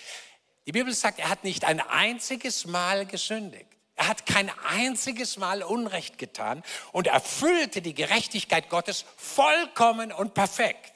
Die 0.65 0.73
Bibel 0.73 0.95
sagt, 0.95 1.19
er 1.19 1.29
hat 1.29 1.43
nicht 1.43 1.65
ein 1.65 1.81
einziges 1.81 2.67
Mal 2.67 3.05
gesündigt. 3.05 3.67
Er 3.97 4.09
hat 4.09 4.27
kein 4.27 4.51
einziges 4.65 5.37
Mal 5.37 5.62
Unrecht 5.62 6.19
getan 6.19 6.62
und 6.93 7.09
erfüllte 7.09 7.83
die 7.83 7.95
Gerechtigkeit 7.95 8.69
Gottes 8.69 9.05
vollkommen 9.17 10.12
und 10.12 10.35
perfekt, 10.35 10.93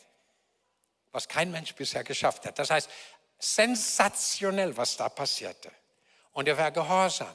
was 1.12 1.29
kein 1.29 1.51
Mensch 1.51 1.75
bisher 1.75 2.05
geschafft 2.05 2.47
hat. 2.47 2.59
Das 2.59 2.71
heißt, 2.71 2.88
sensationell, 3.38 4.77
was 4.77 4.97
da 4.97 5.09
passierte. 5.09 5.71
Und 6.37 6.49
er 6.49 6.59
war 6.59 6.70
gehorsam 6.70 7.35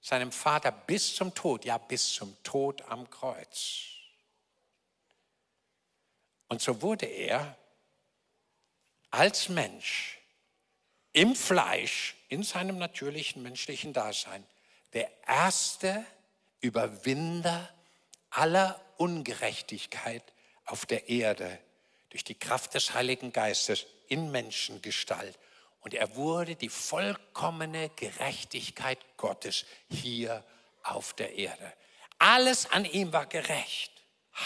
seinem 0.00 0.32
Vater 0.32 0.72
bis 0.72 1.14
zum 1.14 1.32
Tod, 1.36 1.64
ja 1.64 1.78
bis 1.78 2.14
zum 2.14 2.36
Tod 2.42 2.82
am 2.88 3.08
Kreuz. 3.08 3.82
Und 6.48 6.60
so 6.60 6.82
wurde 6.82 7.06
er 7.06 7.56
als 9.12 9.48
Mensch 9.48 10.18
im 11.12 11.36
Fleisch, 11.36 12.16
in 12.28 12.42
seinem 12.42 12.78
natürlichen 12.78 13.40
menschlichen 13.44 13.92
Dasein, 13.92 14.44
der 14.94 15.08
erste 15.24 16.04
Überwinder 16.60 17.72
aller 18.30 18.80
Ungerechtigkeit 18.96 20.24
auf 20.64 20.86
der 20.86 21.08
Erde 21.08 21.56
durch 22.10 22.24
die 22.24 22.36
Kraft 22.36 22.74
des 22.74 22.94
Heiligen 22.94 23.32
Geistes 23.32 23.86
in 24.08 24.32
Menschengestalt. 24.32 25.38
Und 25.88 25.94
er 25.94 26.16
wurde 26.16 26.54
die 26.54 26.68
vollkommene 26.68 27.88
Gerechtigkeit 27.96 28.98
Gottes 29.16 29.64
hier 29.88 30.44
auf 30.82 31.14
der 31.14 31.34
Erde. 31.34 31.72
Alles 32.18 32.70
an 32.70 32.84
ihm 32.84 33.10
war 33.14 33.24
gerecht, 33.24 33.90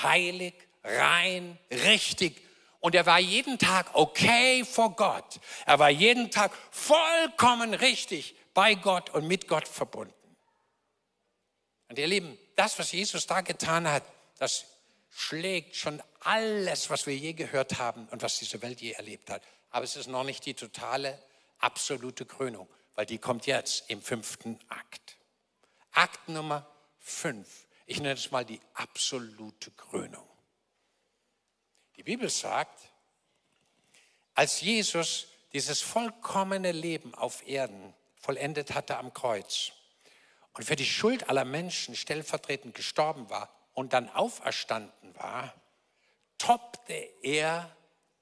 heilig, 0.05 0.55
rein, 0.85 1.59
richtig 1.69 2.41
und 2.79 2.95
er 2.95 3.07
war 3.07 3.19
jeden 3.19 3.59
Tag 3.59 3.91
okay 3.95 4.65
vor 4.65 4.95
Gott. 4.95 5.41
Er 5.67 5.81
war 5.81 5.91
jeden 5.91 6.31
Tag 6.31 6.53
vollkommen 6.71 7.75
richtig 7.75 8.37
bei 8.55 8.77
Gott 8.77 9.11
und 9.11 9.27
mit 9.27 9.49
Gott 9.49 9.67
verbunden. 9.67 10.15
Und 11.89 11.99
ihr 11.99 12.07
Lieben, 12.07 12.39
das, 12.55 12.79
was 12.79 12.93
Jesus 12.93 13.27
da 13.27 13.41
getan 13.41 13.89
hat, 13.89 14.05
das 14.39 14.65
schlägt 15.11 15.75
schon 15.75 16.01
alles, 16.21 16.89
was 16.89 17.09
wir 17.09 17.17
je 17.17 17.33
gehört 17.33 17.81
haben 17.81 18.07
und 18.13 18.23
was 18.23 18.39
diese 18.39 18.63
Welt 18.63 18.81
je 18.81 18.93
erlebt 18.93 19.29
hat, 19.29 19.43
aber 19.73 19.85
es 19.85 19.97
ist 19.97 20.07
noch 20.07 20.23
nicht 20.23 20.47
die 20.47 20.55
totale, 20.55 21.19
absolute 21.63 22.27
Krönung, 22.27 22.69
weil 22.95 23.07
die 23.07 23.19
kommt 23.19 23.47
jetzt 23.47 23.89
im 23.89 24.03
fünften 24.03 24.59
Akt. 24.69 25.17
Akt 25.93 26.29
Nummer 26.29 26.67
fünf. 26.99 27.67
Ich 27.87 27.99
nenne 27.99 28.15
es 28.15 28.31
mal 28.31 28.45
die 28.45 28.61
absolute 28.75 29.71
Krönung. 29.73 30.29
Die 31.97 32.03
Bibel 32.03 32.31
sagt, 32.31 32.81
als 34.35 34.61
Jesus 34.61 35.29
dieses 35.53 35.83
vollkommene 35.83 36.73
Leben 36.73 37.15
auf 37.15 37.47
Erden 37.47 37.95
vollendet 38.15 38.75
hatte 38.75 38.97
am 38.97 39.13
Kreuz 39.13 39.73
und 40.55 40.65
für 40.65 40.77
die 40.77 40.87
Schuld 40.87 41.29
aller 41.29 41.45
Menschen 41.45 41.97
stellvertretend 41.97 42.75
gestorben 42.75 43.29
war 43.29 43.55
und 43.75 43.93
dann 43.93 44.09
auferstanden 44.09 45.15
war, 45.17 45.55
toppte 46.39 46.95
er 47.23 47.75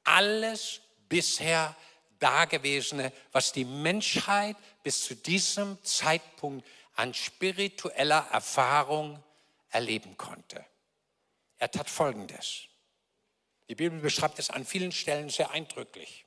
alles 0.05 0.81
bisher 1.09 1.77
Dagewesene, 2.21 3.13
was 3.33 3.53
die 3.53 3.65
Menschheit 3.65 4.57
bis 4.83 5.05
zu 5.05 5.17
diesem 5.17 5.83
Zeitpunkt 5.83 6.67
an 6.95 7.15
spiritueller 7.15 8.27
Erfahrung 8.31 9.23
erleben 9.71 10.17
konnte. 10.17 10.65
Er 11.59 11.71
tat 11.71 11.91
Folgendes. 11.91 12.65
Die 13.69 13.75
Bibel 13.75 14.01
beschreibt 14.01 14.39
es 14.39 14.51
an 14.51 14.65
vielen 14.65 14.93
Stellen 14.93 15.31
sehr 15.31 15.51
eindrücklich. 15.51 16.25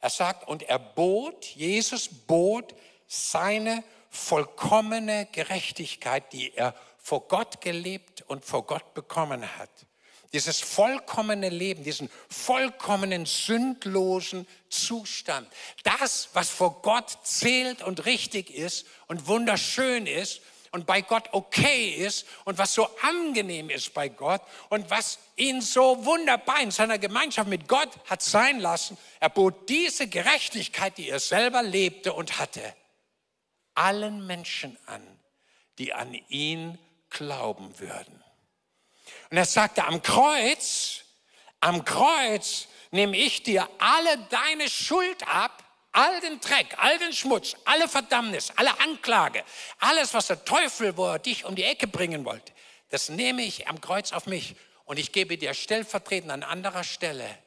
Er 0.00 0.10
sagt, 0.10 0.46
und 0.46 0.62
er 0.64 0.78
bot, 0.78 1.46
Jesus 1.46 2.08
bot 2.08 2.74
seine 3.06 3.82
vollkommene 4.10 5.26
Gerechtigkeit, 5.32 6.32
die 6.32 6.54
er 6.54 6.74
vor 6.98 7.26
Gott 7.28 7.60
gelebt 7.60 8.22
und 8.22 8.44
vor 8.44 8.66
Gott 8.66 8.94
bekommen 8.94 9.56
hat. 9.56 9.70
Dieses 10.34 10.60
vollkommene 10.60 11.48
Leben, 11.48 11.84
diesen 11.84 12.10
vollkommenen, 12.28 13.24
sündlosen 13.24 14.48
Zustand. 14.68 15.48
Das, 15.84 16.28
was 16.32 16.50
vor 16.50 16.82
Gott 16.82 17.18
zählt 17.22 17.82
und 17.82 18.04
richtig 18.04 18.50
ist 18.50 18.84
und 19.06 19.28
wunderschön 19.28 20.08
ist 20.08 20.42
und 20.72 20.86
bei 20.86 21.02
Gott 21.02 21.28
okay 21.30 21.90
ist 21.90 22.26
und 22.44 22.58
was 22.58 22.74
so 22.74 22.88
angenehm 23.02 23.70
ist 23.70 23.94
bei 23.94 24.08
Gott 24.08 24.42
und 24.70 24.90
was 24.90 25.20
ihn 25.36 25.60
so 25.60 26.04
wunderbar 26.04 26.60
in 26.60 26.72
seiner 26.72 26.98
Gemeinschaft 26.98 27.48
mit 27.48 27.68
Gott 27.68 27.90
hat 28.06 28.20
sein 28.20 28.58
lassen. 28.58 28.98
Er 29.20 29.28
bot 29.28 29.68
diese 29.68 30.08
Gerechtigkeit, 30.08 30.98
die 30.98 31.10
er 31.10 31.20
selber 31.20 31.62
lebte 31.62 32.12
und 32.12 32.40
hatte, 32.40 32.74
allen 33.74 34.26
Menschen 34.26 34.76
an, 34.86 35.06
die 35.78 35.92
an 35.92 36.12
ihn 36.28 36.76
glauben 37.08 37.78
würden. 37.78 38.23
Und 39.30 39.36
er 39.36 39.44
sagte, 39.44 39.84
am 39.84 40.02
Kreuz, 40.02 41.00
am 41.60 41.84
Kreuz 41.84 42.68
nehme 42.90 43.16
ich 43.16 43.42
dir 43.42 43.68
alle 43.78 44.18
deine 44.30 44.68
Schuld 44.68 45.26
ab 45.26 45.64
all 45.94 46.20
den 46.20 46.40
Dreck, 46.40 46.74
all 46.76 46.98
den 46.98 47.12
Schmutz, 47.12 47.54
alle 47.64 47.88
Verdammnis, 47.88 48.52
alle 48.56 48.78
Anklage, 48.80 49.44
alles, 49.78 50.12
was 50.12 50.26
der 50.26 50.44
Teufel, 50.44 50.96
wo 50.96 51.16
dich 51.18 51.44
um 51.44 51.54
die 51.54 51.62
Ecke 51.62 51.86
bringen 51.86 52.24
wollte, 52.24 52.52
das 52.90 53.08
nehme 53.08 53.42
ich 53.42 53.68
am 53.68 53.80
Kreuz 53.80 54.12
auf 54.12 54.26
mich 54.26 54.56
und 54.84 54.98
ich 54.98 55.12
gebe 55.12 55.38
dir 55.38 55.54
stellvertretend 55.54 56.32
an 56.32 56.42
anderer 56.42 56.84
Stelle 56.84 57.38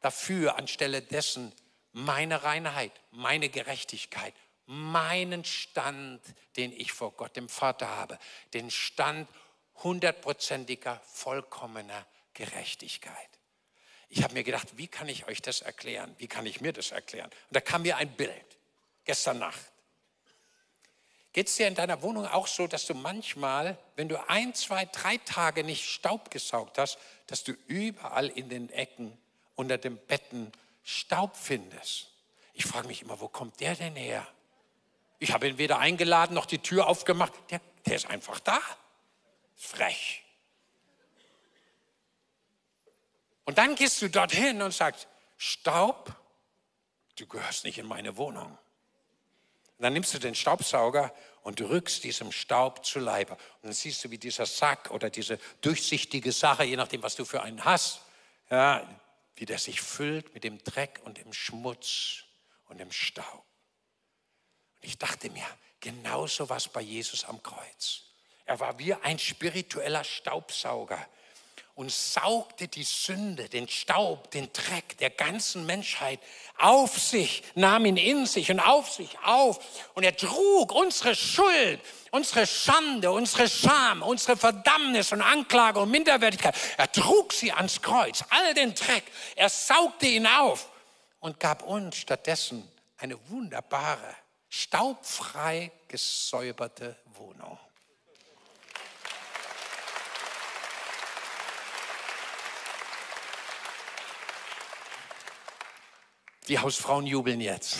dafür, 0.00 0.56
anstelle 0.56 1.02
dessen, 1.02 1.52
meine 1.92 2.42
Reinheit, 2.42 2.92
meine 3.10 3.50
Gerechtigkeit, 3.50 4.34
meinen 4.66 5.44
Stand, 5.44 6.22
den 6.56 6.72
ich 6.72 6.92
vor 6.92 7.12
Gott 7.12 7.36
dem 7.36 7.50
Vater 7.50 7.88
habe, 7.88 8.18
den 8.54 8.70
Stand 8.70 9.28
hundertprozentiger, 9.82 11.00
vollkommener 11.04 12.06
Gerechtigkeit. 12.34 13.28
Ich 14.08 14.22
habe 14.22 14.34
mir 14.34 14.44
gedacht, 14.44 14.76
wie 14.76 14.86
kann 14.86 15.08
ich 15.08 15.26
euch 15.26 15.42
das 15.42 15.60
erklären? 15.60 16.14
Wie 16.18 16.28
kann 16.28 16.46
ich 16.46 16.60
mir 16.60 16.72
das 16.72 16.92
erklären? 16.92 17.30
Und 17.30 17.56
da 17.56 17.60
kam 17.60 17.82
mir 17.82 17.96
ein 17.96 18.10
Bild, 18.14 18.58
gestern 19.04 19.38
Nacht. 19.38 19.72
Geht 21.32 21.48
es 21.48 21.56
dir 21.56 21.66
in 21.66 21.74
deiner 21.74 22.00
Wohnung 22.02 22.26
auch 22.28 22.46
so, 22.46 22.68
dass 22.68 22.86
du 22.86 22.94
manchmal, 22.94 23.76
wenn 23.96 24.08
du 24.08 24.28
ein, 24.28 24.54
zwei, 24.54 24.84
drei 24.84 25.16
Tage 25.18 25.64
nicht 25.64 25.84
Staub 25.84 26.30
gesaugt 26.30 26.78
hast, 26.78 26.96
dass 27.26 27.42
du 27.42 27.52
überall 27.66 28.28
in 28.28 28.48
den 28.48 28.70
Ecken, 28.70 29.18
unter 29.56 29.76
den 29.76 29.98
Betten 29.98 30.52
Staub 30.84 31.36
findest? 31.36 32.12
Ich 32.52 32.66
frage 32.66 32.86
mich 32.86 33.02
immer, 33.02 33.20
wo 33.20 33.26
kommt 33.26 33.58
der 33.58 33.74
denn 33.74 33.96
her? 33.96 34.24
Ich 35.18 35.32
habe 35.32 35.48
ihn 35.48 35.58
weder 35.58 35.78
eingeladen 35.78 36.34
noch 36.34 36.46
die 36.46 36.58
Tür 36.58 36.86
aufgemacht. 36.86 37.32
Der, 37.50 37.60
der 37.86 37.96
ist 37.96 38.06
einfach 38.06 38.38
da. 38.38 38.60
Frech. 39.54 40.24
Und 43.44 43.58
dann 43.58 43.74
gehst 43.74 44.00
du 44.00 44.08
dorthin 44.08 44.62
und 44.62 44.72
sagst, 44.72 45.06
Staub, 45.36 46.14
du 47.16 47.26
gehörst 47.26 47.64
nicht 47.64 47.78
in 47.78 47.86
meine 47.86 48.16
Wohnung. 48.16 48.58
Und 49.76 49.82
dann 49.82 49.92
nimmst 49.92 50.14
du 50.14 50.18
den 50.18 50.34
Staubsauger 50.34 51.14
und 51.42 51.60
rückst 51.60 52.04
diesem 52.04 52.32
Staub 52.32 52.84
zu 52.86 53.00
Leibe. 53.00 53.34
Und 53.34 53.64
dann 53.64 53.72
siehst 53.72 54.02
du, 54.04 54.10
wie 54.10 54.18
dieser 54.18 54.46
Sack 54.46 54.90
oder 54.90 55.10
diese 55.10 55.38
durchsichtige 55.60 56.32
Sache, 56.32 56.64
je 56.64 56.76
nachdem, 56.76 57.02
was 57.02 57.16
du 57.16 57.24
für 57.24 57.42
einen 57.42 57.64
hast, 57.64 58.00
ja, 58.50 58.88
wie 59.36 59.44
der 59.44 59.58
sich 59.58 59.80
füllt 59.80 60.32
mit 60.32 60.44
dem 60.44 60.62
Dreck 60.62 61.00
und 61.04 61.18
dem 61.18 61.32
Schmutz 61.32 62.24
und 62.68 62.78
dem 62.78 62.92
Staub. 62.92 63.44
Und 64.76 64.88
ich 64.88 64.96
dachte 64.96 65.28
mir, 65.30 65.46
genauso 65.80 66.48
was 66.48 66.68
bei 66.68 66.80
Jesus 66.80 67.24
am 67.24 67.42
Kreuz. 67.42 68.04
Er 68.46 68.60
war 68.60 68.78
wie 68.78 68.94
ein 68.94 69.18
spiritueller 69.18 70.04
Staubsauger 70.04 71.06
und 71.76 71.90
saugte 71.90 72.68
die 72.68 72.84
Sünde, 72.84 73.48
den 73.48 73.68
Staub, 73.68 74.30
den 74.30 74.52
Dreck 74.52 74.96
der 74.98 75.10
ganzen 75.10 75.66
Menschheit 75.66 76.20
auf 76.58 76.96
sich, 76.98 77.42
nahm 77.56 77.84
ihn 77.84 77.96
in 77.96 78.26
sich 78.26 78.50
und 78.50 78.60
auf 78.60 78.92
sich 78.92 79.18
auf. 79.24 79.58
Und 79.94 80.04
er 80.04 80.16
trug 80.16 80.72
unsere 80.72 81.16
Schuld, 81.16 81.80
unsere 82.12 82.46
Schande, 82.46 83.10
unsere 83.10 83.48
Scham, 83.48 84.02
unsere 84.02 84.36
Verdammnis 84.36 85.10
und 85.10 85.20
Anklage 85.20 85.80
und 85.80 85.90
Minderwertigkeit. 85.90 86.54
Er 86.76 86.90
trug 86.92 87.32
sie 87.32 87.52
ans 87.52 87.82
Kreuz, 87.82 88.22
all 88.30 88.54
den 88.54 88.74
Dreck. 88.74 89.04
Er 89.34 89.48
saugte 89.48 90.06
ihn 90.06 90.28
auf 90.28 90.68
und 91.18 91.40
gab 91.40 91.64
uns 91.64 91.96
stattdessen 91.96 92.70
eine 92.98 93.18
wunderbare, 93.30 94.14
staubfrei 94.48 95.72
gesäuberte 95.88 96.96
Wohnung. 97.16 97.58
Die 106.48 106.58
Hausfrauen 106.58 107.06
jubeln 107.06 107.40
jetzt. 107.40 107.78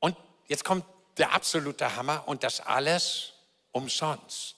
Und 0.00 0.16
jetzt 0.46 0.64
kommt 0.64 0.84
der 1.16 1.32
absolute 1.32 1.96
Hammer 1.96 2.26
und 2.26 2.42
das 2.42 2.60
alles 2.60 3.32
umsonst. 3.72 4.56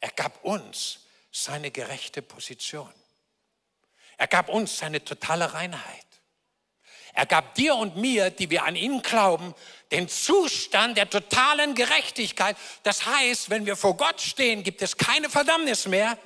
Er 0.00 0.10
gab 0.10 0.44
uns 0.44 1.00
seine 1.30 1.70
gerechte 1.70 2.22
Position. 2.22 2.92
Er 4.16 4.26
gab 4.26 4.48
uns 4.48 4.78
seine 4.78 5.04
totale 5.04 5.54
Reinheit. 5.54 6.06
Er 7.14 7.26
gab 7.26 7.54
dir 7.54 7.74
und 7.74 7.96
mir, 7.96 8.30
die 8.30 8.48
wir 8.48 8.64
an 8.64 8.74
ihn 8.76 9.02
glauben, 9.02 9.54
den 9.90 10.08
Zustand 10.08 10.96
der 10.96 11.10
totalen 11.10 11.74
Gerechtigkeit. 11.74 12.56
Das 12.84 13.04
heißt, 13.04 13.50
wenn 13.50 13.66
wir 13.66 13.76
vor 13.76 13.96
Gott 13.96 14.20
stehen, 14.20 14.62
gibt 14.62 14.80
es 14.80 14.96
keine 14.96 15.28
Verdammnis 15.28 15.86
mehr, 15.86 16.16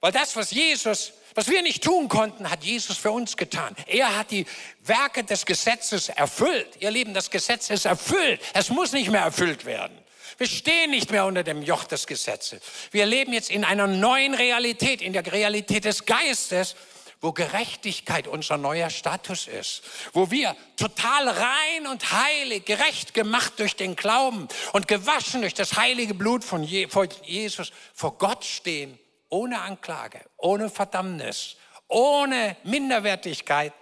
weil 0.00 0.12
das, 0.12 0.36
was 0.36 0.52
Jesus 0.52 1.12
was 1.36 1.48
wir 1.48 1.60
nicht 1.60 1.84
tun 1.84 2.08
konnten, 2.08 2.50
hat 2.50 2.64
Jesus 2.64 2.96
für 2.96 3.10
uns 3.10 3.36
getan. 3.36 3.76
Er 3.86 4.16
hat 4.16 4.30
die 4.30 4.46
Werke 4.82 5.22
des 5.22 5.44
Gesetzes 5.44 6.08
erfüllt. 6.08 6.68
Ihr 6.80 6.90
Lieben, 6.90 7.12
das 7.12 7.30
Gesetz 7.30 7.68
ist 7.68 7.84
erfüllt. 7.84 8.40
Es 8.54 8.70
muss 8.70 8.92
nicht 8.92 9.10
mehr 9.10 9.20
erfüllt 9.20 9.66
werden. 9.66 9.96
Wir 10.38 10.46
stehen 10.46 10.90
nicht 10.90 11.10
mehr 11.10 11.26
unter 11.26 11.42
dem 11.42 11.60
Joch 11.60 11.84
des 11.84 12.06
Gesetzes. 12.06 12.62
Wir 12.90 13.04
leben 13.04 13.34
jetzt 13.34 13.50
in 13.50 13.64
einer 13.64 13.86
neuen 13.86 14.32
Realität, 14.32 15.02
in 15.02 15.12
der 15.12 15.30
Realität 15.30 15.84
des 15.84 16.06
Geistes, 16.06 16.74
wo 17.20 17.32
Gerechtigkeit 17.32 18.26
unser 18.28 18.56
neuer 18.56 18.88
Status 18.88 19.46
ist, 19.46 19.82
wo 20.14 20.30
wir 20.30 20.56
total 20.76 21.28
rein 21.28 21.86
und 21.90 22.12
heilig, 22.12 22.64
gerecht 22.64 23.12
gemacht 23.12 23.54
durch 23.58 23.76
den 23.76 23.94
Glauben 23.94 24.48
und 24.72 24.88
gewaschen 24.88 25.42
durch 25.42 25.54
das 25.54 25.76
heilige 25.76 26.14
Blut 26.14 26.44
von 26.44 26.62
Jesus 26.62 27.72
vor 27.94 28.16
Gott 28.16 28.44
stehen 28.44 28.98
ohne 29.28 29.60
Anklage, 29.60 30.20
ohne 30.36 30.70
Verdammnis, 30.70 31.56
ohne 31.88 32.56
Minderwertigkeit, 32.64 33.72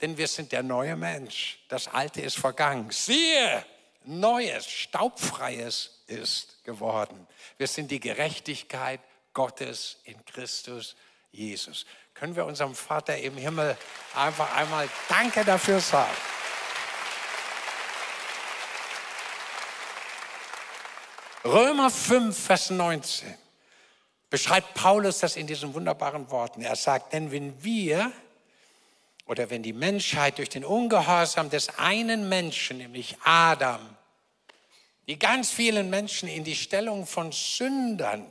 denn 0.00 0.16
wir 0.16 0.28
sind 0.28 0.52
der 0.52 0.62
neue 0.62 0.96
Mensch. 0.96 1.64
Das 1.68 1.88
Alte 1.88 2.20
ist 2.20 2.38
vergangen. 2.38 2.90
Siehe, 2.90 3.64
Neues, 4.04 4.66
Staubfreies 4.66 6.02
ist 6.06 6.62
geworden. 6.64 7.26
Wir 7.56 7.66
sind 7.66 7.90
die 7.90 8.00
Gerechtigkeit 8.00 9.00
Gottes 9.32 9.96
in 10.04 10.22
Christus 10.26 10.94
Jesus. 11.32 11.86
Können 12.12 12.36
wir 12.36 12.44
unserem 12.44 12.74
Vater 12.74 13.16
im 13.16 13.36
Himmel 13.36 13.76
einfach 14.14 14.54
einmal 14.56 14.88
Danke 15.08 15.44
dafür 15.44 15.80
sagen? 15.80 16.12
Römer 21.44 21.90
5, 21.90 22.46
Vers 22.46 22.70
19 22.70 23.43
beschreibt 24.34 24.74
Paulus 24.74 25.20
das 25.20 25.36
in 25.36 25.46
diesen 25.46 25.74
wunderbaren 25.74 26.28
Worten. 26.28 26.60
Er 26.60 26.74
sagt, 26.74 27.12
denn 27.12 27.30
wenn 27.30 27.62
wir 27.62 28.10
oder 29.26 29.48
wenn 29.48 29.62
die 29.62 29.72
Menschheit 29.72 30.38
durch 30.38 30.48
den 30.48 30.64
Ungehorsam 30.64 31.50
des 31.50 31.68
einen 31.78 32.28
Menschen, 32.28 32.78
nämlich 32.78 33.16
Adam, 33.22 33.78
die 35.06 35.20
ganz 35.20 35.52
vielen 35.52 35.88
Menschen 35.88 36.28
in 36.28 36.42
die 36.42 36.56
Stellung 36.56 37.06
von 37.06 37.30
Sündern, 37.30 38.26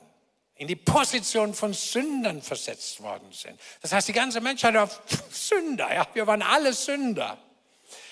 in 0.56 0.68
die 0.68 0.76
Position 0.76 1.54
von 1.54 1.72
Sündern 1.72 2.42
versetzt 2.42 3.02
worden 3.02 3.32
sind. 3.32 3.58
Das 3.82 3.94
heißt, 3.94 4.10
die 4.10 4.12
ganze 4.12 4.42
Menschheit 4.42 4.74
war 4.74 4.90
Sünder, 5.32 5.88
ja, 5.94 6.06
wir 6.14 6.28
waren 6.28 6.42
alle 6.42 6.74
Sünder. 6.74 7.38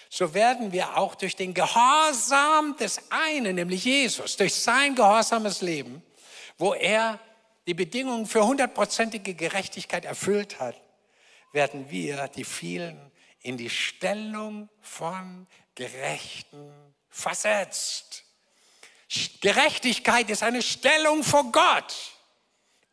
So 0.09 0.33
werden 0.33 0.71
wir 0.71 0.95
auch 0.95 1.15
durch 1.15 1.35
den 1.35 1.53
Gehorsam 1.53 2.73
des 2.77 3.01
einen, 3.09 3.55
nämlich 3.57 3.83
Jesus, 3.83 4.37
durch 4.37 4.55
sein 4.55 4.95
gehorsames 4.95 5.59
Leben, 5.59 6.01
wo 6.57 6.73
er 6.73 7.19
die 7.67 7.73
Bedingungen 7.73 8.25
für 8.25 8.45
hundertprozentige 8.45 9.33
Gerechtigkeit 9.33 10.05
erfüllt 10.05 10.59
hat, 10.59 10.75
werden 11.51 11.89
wir 11.89 12.27
die 12.27 12.43
vielen 12.43 13.11
in 13.41 13.57
die 13.57 13.69
Stellung 13.69 14.69
von 14.81 15.47
Gerechten 15.75 16.71
versetzt. 17.09 18.23
Gerechtigkeit 19.41 20.29
ist 20.29 20.43
eine 20.43 20.61
Stellung 20.61 21.23
vor 21.23 21.51
Gott, 21.51 21.93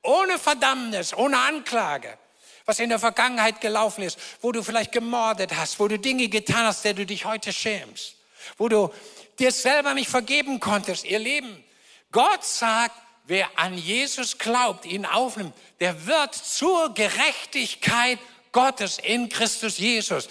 ohne 0.03 0.39
Verdammnis, 0.39 1.15
ohne 1.15 1.39
Anklage. 1.39 2.19
Was 2.65 2.81
in 2.81 2.91
der 2.91 2.99
Vergangenheit 2.99 3.61
gelaufen 3.61 4.03
ist, 4.03 4.19
wo 4.43 4.53
du 4.53 4.63
vielleicht 4.63 4.93
gemordet 4.93 5.57
hast, 5.57 5.81
wo 5.81 5.89
du 5.89 5.99
Dinge 5.99 6.29
getan 6.29 6.67
hast, 6.67 6.85
der 6.85 6.93
du 6.93 7.07
dich 7.07 7.25
heute 7.25 7.53
schämst, 7.53 8.17
wo 8.59 8.69
du 8.69 8.93
dir 9.39 9.53
selber 9.53 9.95
nicht 9.95 10.11
vergeben 10.11 10.61
konntest, 10.61 11.05
ihr 11.05 11.19
Leben. 11.19 11.65
Gott 12.13 12.45
sagt, 12.45 12.95
wer 13.29 13.49
an 13.57 13.77
Jesus 13.77 14.39
glaubt, 14.39 14.85
ihn 14.85 15.07
aufnimmt, 15.07 15.55
der 15.81 16.07
wird 16.07 16.35
zur 16.35 16.93
Gerechtigkeit 16.95 18.19
Gottes 18.53 18.99
in 18.99 19.29
Christus 19.29 19.79
Jesus. 19.79 20.29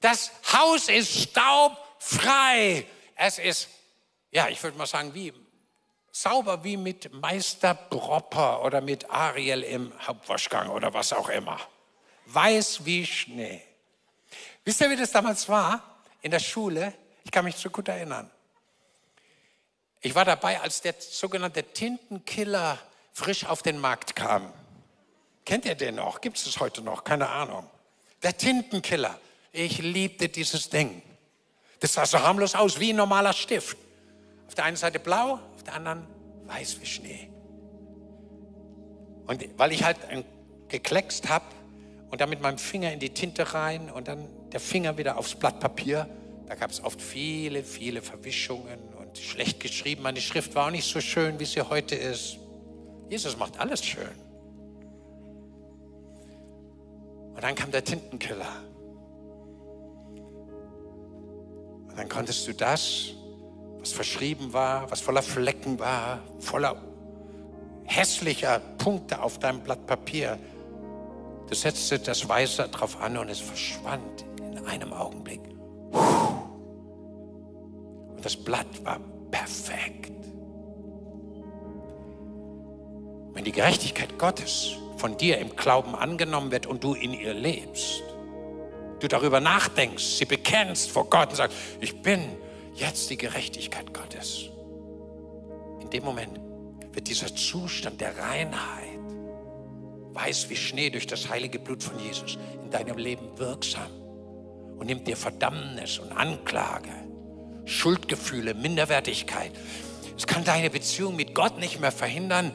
Das 0.00 0.32
Haus 0.52 0.88
ist 0.88 1.30
staubfrei. 1.30 2.86
Es 3.16 3.38
ist, 3.38 3.68
ja, 4.30 4.48
ich 4.48 4.62
würde 4.62 4.76
mal 4.76 4.86
sagen, 4.86 5.14
wie 5.14 5.32
sauber 6.12 6.62
wie 6.64 6.76
mit 6.76 7.12
Meister 7.14 7.74
Propper 7.74 8.62
oder 8.64 8.80
mit 8.80 9.08
Ariel 9.10 9.62
im 9.62 9.92
Hauptwaschgang 10.06 10.68
oder 10.70 10.92
was 10.92 11.12
auch 11.12 11.28
immer. 11.28 11.58
Weiß 12.26 12.84
wie 12.84 13.06
Schnee. 13.06 13.62
Wisst 14.64 14.80
ihr, 14.80 14.90
wie 14.90 14.96
das 14.96 15.12
damals 15.12 15.48
war 15.48 16.02
in 16.20 16.30
der 16.30 16.40
Schule? 16.40 16.92
Ich 17.24 17.30
kann 17.30 17.44
mich 17.44 17.56
so 17.56 17.70
gut 17.70 17.88
erinnern. 17.88 18.30
Ich 20.02 20.14
war 20.14 20.24
dabei, 20.24 20.60
als 20.60 20.80
der 20.80 20.94
sogenannte 20.98 21.62
Tintenkiller 21.62 22.78
frisch 23.12 23.44
auf 23.44 23.62
den 23.62 23.78
Markt 23.78 24.16
kam. 24.16 24.52
Kennt 25.44 25.66
ihr 25.66 25.74
den 25.74 25.96
noch? 25.96 26.20
Gibt 26.20 26.38
es 26.38 26.44
das 26.44 26.58
heute 26.58 26.80
noch? 26.80 27.04
Keine 27.04 27.28
Ahnung. 27.28 27.68
Der 28.22 28.36
Tintenkiller. 28.36 29.18
Ich 29.52 29.78
liebte 29.78 30.28
dieses 30.28 30.70
Ding. 30.70 31.02
Das 31.80 31.94
sah 31.94 32.06
so 32.06 32.20
harmlos 32.20 32.54
aus 32.54 32.78
wie 32.78 32.92
ein 32.92 32.96
normaler 32.96 33.32
Stift. 33.32 33.76
Auf 34.46 34.54
der 34.54 34.64
einen 34.64 34.76
Seite 34.76 35.00
blau, 35.00 35.40
auf 35.54 35.62
der 35.64 35.74
anderen 35.74 36.06
weiß 36.46 36.80
wie 36.80 36.86
Schnee. 36.86 37.30
Und 39.26 39.46
weil 39.58 39.72
ich 39.72 39.84
halt 39.84 39.98
gekleckst 40.68 41.28
habe 41.28 41.44
und 42.10 42.20
dann 42.20 42.30
mit 42.30 42.40
meinem 42.40 42.58
Finger 42.58 42.92
in 42.92 43.00
die 43.00 43.10
Tinte 43.10 43.54
rein 43.54 43.90
und 43.90 44.08
dann 44.08 44.28
der 44.50 44.60
Finger 44.60 44.98
wieder 44.98 45.18
aufs 45.18 45.34
Blatt 45.34 45.60
Papier, 45.60 46.08
da 46.46 46.54
gab 46.54 46.70
es 46.70 46.82
oft 46.82 47.00
viele, 47.00 47.62
viele 47.62 48.02
Verwischungen 48.02 48.89
und 49.10 49.18
schlecht 49.18 49.60
geschrieben. 49.60 50.02
Meine 50.02 50.20
Schrift 50.20 50.54
war 50.54 50.66
auch 50.66 50.70
nicht 50.70 50.88
so 50.88 51.00
schön, 51.00 51.38
wie 51.40 51.44
sie 51.44 51.62
heute 51.62 51.94
ist. 51.94 52.38
Jesus 53.08 53.36
macht 53.36 53.58
alles 53.58 53.84
schön. 53.84 54.08
Und 57.34 57.42
dann 57.42 57.54
kam 57.54 57.70
der 57.70 57.84
Tintenkiller. 57.84 58.62
Und 61.88 61.98
dann 61.98 62.08
konntest 62.08 62.46
du 62.46 62.54
das, 62.54 63.10
was 63.80 63.92
verschrieben 63.92 64.52
war, 64.52 64.90
was 64.90 65.00
voller 65.00 65.22
Flecken 65.22 65.78
war, 65.78 66.20
voller 66.38 66.76
hässlicher 67.84 68.60
Punkte 68.78 69.20
auf 69.20 69.38
deinem 69.38 69.60
Blatt 69.60 69.86
Papier, 69.86 70.38
du 71.48 71.54
setzte 71.54 71.98
das 71.98 72.28
Weiße 72.28 72.68
drauf 72.68 73.00
an 73.00 73.16
und 73.18 73.28
es 73.28 73.40
verschwand 73.40 74.24
in 74.38 74.64
einem 74.66 74.92
Augenblick. 74.92 75.40
Und 75.90 76.39
das 78.22 78.36
Blatt 78.36 78.84
war 78.84 79.00
perfekt. 79.30 80.12
Wenn 83.32 83.44
die 83.44 83.52
Gerechtigkeit 83.52 84.18
Gottes 84.18 84.76
von 85.00 85.16
dir 85.16 85.38
im 85.38 85.56
Glauben 85.56 85.94
angenommen 85.94 86.50
wird 86.50 86.66
und 86.66 86.84
du 86.84 86.92
in 86.92 87.14
ihr 87.14 87.32
lebst. 87.32 88.02
Du 89.00 89.08
darüber 89.08 89.40
nachdenkst, 89.40 90.04
sie 90.04 90.26
bekennst 90.26 90.90
vor 90.90 91.08
Gott 91.08 91.30
und 91.30 91.36
sagst, 91.36 91.56
ich 91.80 92.02
bin 92.02 92.20
jetzt 92.74 93.08
die 93.08 93.16
Gerechtigkeit 93.16 93.94
Gottes. 93.94 94.50
In 95.80 95.88
dem 95.88 96.04
Moment 96.04 96.38
wird 96.92 97.08
dieser 97.08 97.34
Zustand 97.34 98.00
der 98.00 98.18
Reinheit, 98.18 98.98
weiß 100.12 100.50
wie 100.50 100.56
Schnee 100.56 100.90
durch 100.90 101.06
das 101.06 101.30
heilige 101.30 101.58
Blut 101.58 101.82
von 101.82 101.98
Jesus, 101.98 102.36
in 102.62 102.70
deinem 102.70 102.98
Leben 102.98 103.38
wirksam 103.38 103.90
und 104.78 104.86
nimmt 104.86 105.08
dir 105.08 105.16
Verdammnis 105.16 105.98
und 105.98 106.12
Anklage, 106.12 106.90
Schuldgefühle, 107.64 108.54
Minderwertigkeit. 108.54 109.52
Es 110.16 110.26
kann 110.26 110.44
deine 110.44 110.70
Beziehung 110.70 111.16
mit 111.16 111.34
Gott 111.34 111.58
nicht 111.58 111.80
mehr 111.80 111.92
verhindern, 111.92 112.52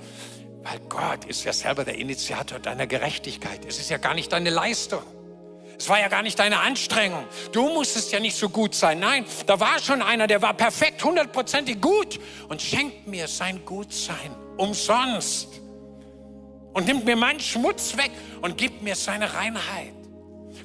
weil 0.64 0.80
Gott 0.90 1.26
ist 1.26 1.44
ja 1.44 1.54
selber 1.54 1.84
der 1.84 1.96
Initiator 1.96 2.60
deiner 2.60 2.88
Gerechtigkeit. 2.88 3.66
Es 3.66 3.80
ist 3.80 3.90
ja 3.90 3.98
gar 3.98 4.14
nicht 4.14 4.32
deine 4.32 4.50
Leistung. 4.50 5.02
Es 5.78 5.90
war 5.90 6.00
ja 6.00 6.08
gar 6.08 6.22
nicht 6.22 6.40
deine 6.40 6.60
Anstrengung. 6.60 7.26
Du 7.52 7.68
musstest 7.70 8.12
ja 8.12 8.20
nicht 8.20 8.38
so 8.38 8.50
gut 8.50 8.76
sein. 8.76 9.00
Nein, 9.00 9.26
da 9.46 9.60
war 9.60 9.80
schon 9.80 10.02
einer, 10.02 10.28
der 10.28 10.42
war 10.42 10.54
perfekt, 10.54 11.04
hundertprozentig 11.04 11.82
gut 11.82 12.20
und 12.50 12.62
schenkt 12.62 13.08
mir 13.08 13.28
sein 13.28 13.66
Gutsein 13.66 14.36
umsonst. 14.58 15.62
Und 16.74 16.86
nimmt 16.88 17.06
mir 17.06 17.16
meinen 17.16 17.40
Schmutz 17.40 17.96
weg 17.98 18.12
und 18.42 18.58
gibt 18.58 18.82
mir 18.82 18.96
seine 18.96 19.34
Reinheit. 19.34 19.95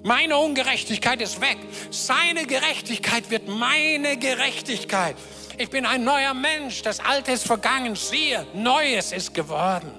Meine 0.02 0.38
Ungerechtigkeit 0.38 1.20
ist 1.20 1.40
weg. 1.40 1.58
Seine 1.90 2.46
Gerechtigkeit 2.46 3.30
wird 3.30 3.48
meine 3.48 4.16
Gerechtigkeit. 4.16 5.16
Ich 5.58 5.68
bin 5.68 5.84
ein 5.84 6.04
neuer 6.04 6.32
Mensch. 6.32 6.82
Das 6.82 7.00
Alte 7.00 7.32
ist 7.32 7.46
vergangen. 7.46 7.94
Siehe, 7.96 8.46
Neues 8.54 9.12
ist 9.12 9.34
geworden. 9.34 9.92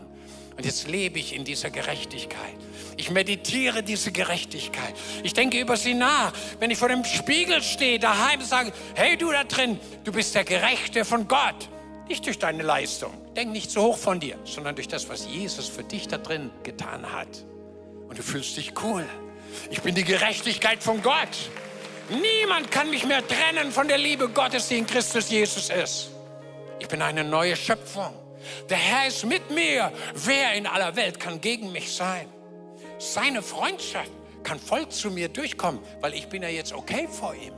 Und 0.57 0.65
jetzt 0.65 0.87
lebe 0.87 1.19
ich 1.19 1.35
in 1.35 1.43
dieser 1.43 1.69
Gerechtigkeit. 1.69 2.55
Ich 2.97 3.11
meditiere 3.11 3.83
diese 3.83 4.11
Gerechtigkeit. 4.11 4.93
Ich 5.23 5.33
denke 5.33 5.59
über 5.59 5.77
sie 5.77 5.93
nach. 5.93 6.33
Wenn 6.59 6.71
ich 6.71 6.77
vor 6.77 6.89
dem 6.89 7.05
Spiegel 7.05 7.61
stehe, 7.61 7.99
daheim 7.99 8.41
sage, 8.41 8.73
hey 8.95 9.17
du 9.17 9.31
da 9.31 9.43
drin, 9.43 9.79
du 10.03 10.11
bist 10.11 10.33
der 10.35 10.43
Gerechte 10.43 11.05
von 11.05 11.27
Gott. 11.27 11.69
Nicht 12.07 12.25
durch 12.25 12.39
deine 12.39 12.63
Leistung. 12.63 13.13
Denk 13.35 13.51
nicht 13.51 13.71
so 13.71 13.83
hoch 13.83 13.97
von 13.97 14.19
dir, 14.19 14.37
sondern 14.45 14.75
durch 14.75 14.87
das, 14.87 15.09
was 15.09 15.27
Jesus 15.27 15.67
für 15.67 15.83
dich 15.83 16.07
da 16.07 16.17
drin 16.17 16.49
getan 16.63 17.11
hat. 17.11 17.45
Und 18.09 18.17
du 18.17 18.23
fühlst 18.23 18.57
dich 18.57 18.73
cool. 18.83 19.07
Ich 19.69 19.81
bin 19.81 19.95
die 19.95 20.03
Gerechtigkeit 20.03 20.81
von 20.81 21.01
Gott. 21.01 21.49
Niemand 22.09 22.71
kann 22.71 22.89
mich 22.89 23.05
mehr 23.05 23.25
trennen 23.25 23.71
von 23.71 23.87
der 23.87 23.97
Liebe 23.97 24.27
Gottes, 24.29 24.67
die 24.67 24.77
in 24.77 24.85
Christus 24.85 25.29
Jesus 25.29 25.69
ist. 25.69 26.09
Ich 26.79 26.87
bin 26.87 27.01
eine 27.01 27.23
neue 27.23 27.55
Schöpfung. 27.55 28.13
Der 28.69 28.77
Herr 28.77 29.07
ist 29.07 29.25
mit 29.25 29.49
mir. 29.51 29.91
Wer 30.15 30.53
in 30.53 30.67
aller 30.67 30.95
Welt 30.95 31.19
kann 31.19 31.39
gegen 31.39 31.71
mich 31.71 31.93
sein? 31.93 32.27
Seine 32.97 33.41
Freundschaft 33.41 34.11
kann 34.43 34.59
voll 34.59 34.89
zu 34.89 35.11
mir 35.11 35.29
durchkommen, 35.29 35.79
weil 36.01 36.13
ich 36.13 36.27
bin 36.27 36.43
ja 36.43 36.49
jetzt 36.49 36.73
okay 36.73 37.07
vor 37.07 37.35
ihm. 37.35 37.53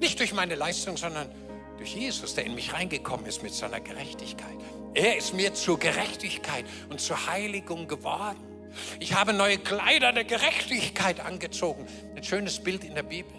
Nicht 0.00 0.18
durch 0.20 0.32
meine 0.32 0.54
Leistung, 0.54 0.96
sondern 0.96 1.30
durch 1.78 1.94
Jesus, 1.94 2.34
der 2.34 2.44
in 2.44 2.54
mich 2.54 2.72
reingekommen 2.72 3.26
ist 3.26 3.42
mit 3.42 3.54
seiner 3.54 3.80
Gerechtigkeit. 3.80 4.56
Er 4.94 5.16
ist 5.16 5.34
mir 5.34 5.52
zur 5.54 5.78
Gerechtigkeit 5.78 6.64
und 6.88 7.00
zur 7.00 7.26
Heiligung 7.26 7.88
geworden. 7.88 8.38
Ich 9.00 9.14
habe 9.14 9.32
neue 9.32 9.58
Kleider 9.58 10.12
der 10.12 10.24
Gerechtigkeit 10.24 11.20
angezogen. 11.20 11.86
Ein 12.14 12.24
schönes 12.24 12.62
Bild 12.62 12.84
in 12.84 12.94
der 12.94 13.02
Bibel. 13.02 13.32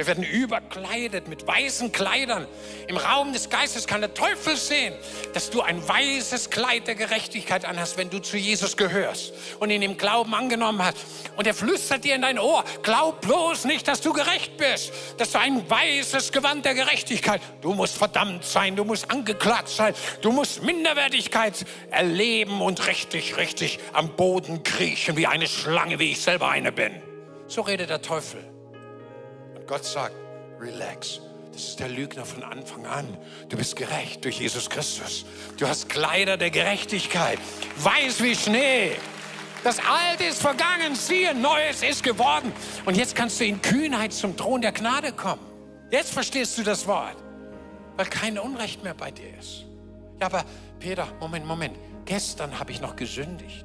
Wir 0.00 0.06
werden 0.06 0.24
überkleidet 0.24 1.28
mit 1.28 1.46
weißen 1.46 1.92
Kleidern. 1.92 2.48
Im 2.88 2.96
Raum 2.96 3.34
des 3.34 3.50
Geistes 3.50 3.86
kann 3.86 4.00
der 4.00 4.14
Teufel 4.14 4.56
sehen, 4.56 4.94
dass 5.34 5.50
du 5.50 5.60
ein 5.60 5.86
weißes 5.86 6.48
Kleid 6.48 6.86
der 6.86 6.94
Gerechtigkeit 6.94 7.66
anhast, 7.66 7.98
wenn 7.98 8.08
du 8.08 8.18
zu 8.18 8.38
Jesus 8.38 8.78
gehörst 8.78 9.34
und 9.58 9.68
ihn 9.68 9.82
im 9.82 9.98
Glauben 9.98 10.34
angenommen 10.34 10.82
hast. 10.82 10.96
Und 11.36 11.46
er 11.46 11.52
flüstert 11.52 12.04
dir 12.04 12.14
in 12.14 12.22
dein 12.22 12.38
Ohr, 12.38 12.64
glaub 12.82 13.20
bloß 13.20 13.66
nicht, 13.66 13.86
dass 13.88 14.00
du 14.00 14.14
gerecht 14.14 14.56
bist, 14.56 14.90
dass 15.18 15.32
du 15.32 15.38
ein 15.38 15.68
weißes 15.68 16.32
Gewand 16.32 16.64
der 16.64 16.72
Gerechtigkeit, 16.72 17.42
du 17.60 17.74
musst 17.74 17.98
verdammt 17.98 18.46
sein, 18.46 18.76
du 18.76 18.84
musst 18.84 19.10
angeklagt 19.10 19.68
sein, 19.68 19.92
du 20.22 20.32
musst 20.32 20.62
Minderwertigkeit 20.62 21.66
erleben 21.90 22.62
und 22.62 22.86
richtig, 22.86 23.36
richtig 23.36 23.78
am 23.92 24.16
Boden 24.16 24.62
kriechen 24.62 25.18
wie 25.18 25.26
eine 25.26 25.46
Schlange, 25.46 25.98
wie 25.98 26.12
ich 26.12 26.22
selber 26.22 26.48
eine 26.48 26.72
bin. 26.72 27.02
So 27.48 27.60
redet 27.60 27.90
der 27.90 28.00
Teufel. 28.00 28.42
Gott 29.70 29.84
sagt, 29.84 30.16
relax. 30.60 31.20
Das 31.52 31.62
ist 31.62 31.78
der 31.78 31.88
Lügner 31.88 32.24
von 32.24 32.42
Anfang 32.42 32.86
an. 32.86 33.06
Du 33.48 33.56
bist 33.56 33.76
gerecht 33.76 34.24
durch 34.24 34.40
Jesus 34.40 34.68
Christus. 34.68 35.24
Du 35.58 35.68
hast 35.68 35.88
Kleider 35.88 36.36
der 36.36 36.50
Gerechtigkeit, 36.50 37.38
weiß 37.76 38.20
wie 38.20 38.34
Schnee. 38.34 38.96
Das 39.62 39.78
Alte 39.78 40.24
ist 40.24 40.42
vergangen, 40.42 40.96
siehe, 40.96 41.36
Neues 41.36 41.84
ist 41.84 42.02
geworden. 42.02 42.52
Und 42.84 42.96
jetzt 42.96 43.14
kannst 43.14 43.38
du 43.38 43.44
in 43.44 43.62
Kühnheit 43.62 44.12
zum 44.12 44.36
Thron 44.36 44.60
der 44.60 44.72
Gnade 44.72 45.12
kommen. 45.12 45.46
Jetzt 45.92 46.14
verstehst 46.14 46.58
du 46.58 46.64
das 46.64 46.88
Wort, 46.88 47.16
weil 47.96 48.06
kein 48.06 48.40
Unrecht 48.40 48.82
mehr 48.82 48.94
bei 48.94 49.12
dir 49.12 49.38
ist. 49.38 49.66
Ja, 50.18 50.26
aber 50.26 50.44
Peter, 50.80 51.06
Moment, 51.20 51.46
Moment. 51.46 51.78
Gestern 52.06 52.58
habe 52.58 52.72
ich 52.72 52.80
noch 52.80 52.96
gesündigt. 52.96 53.64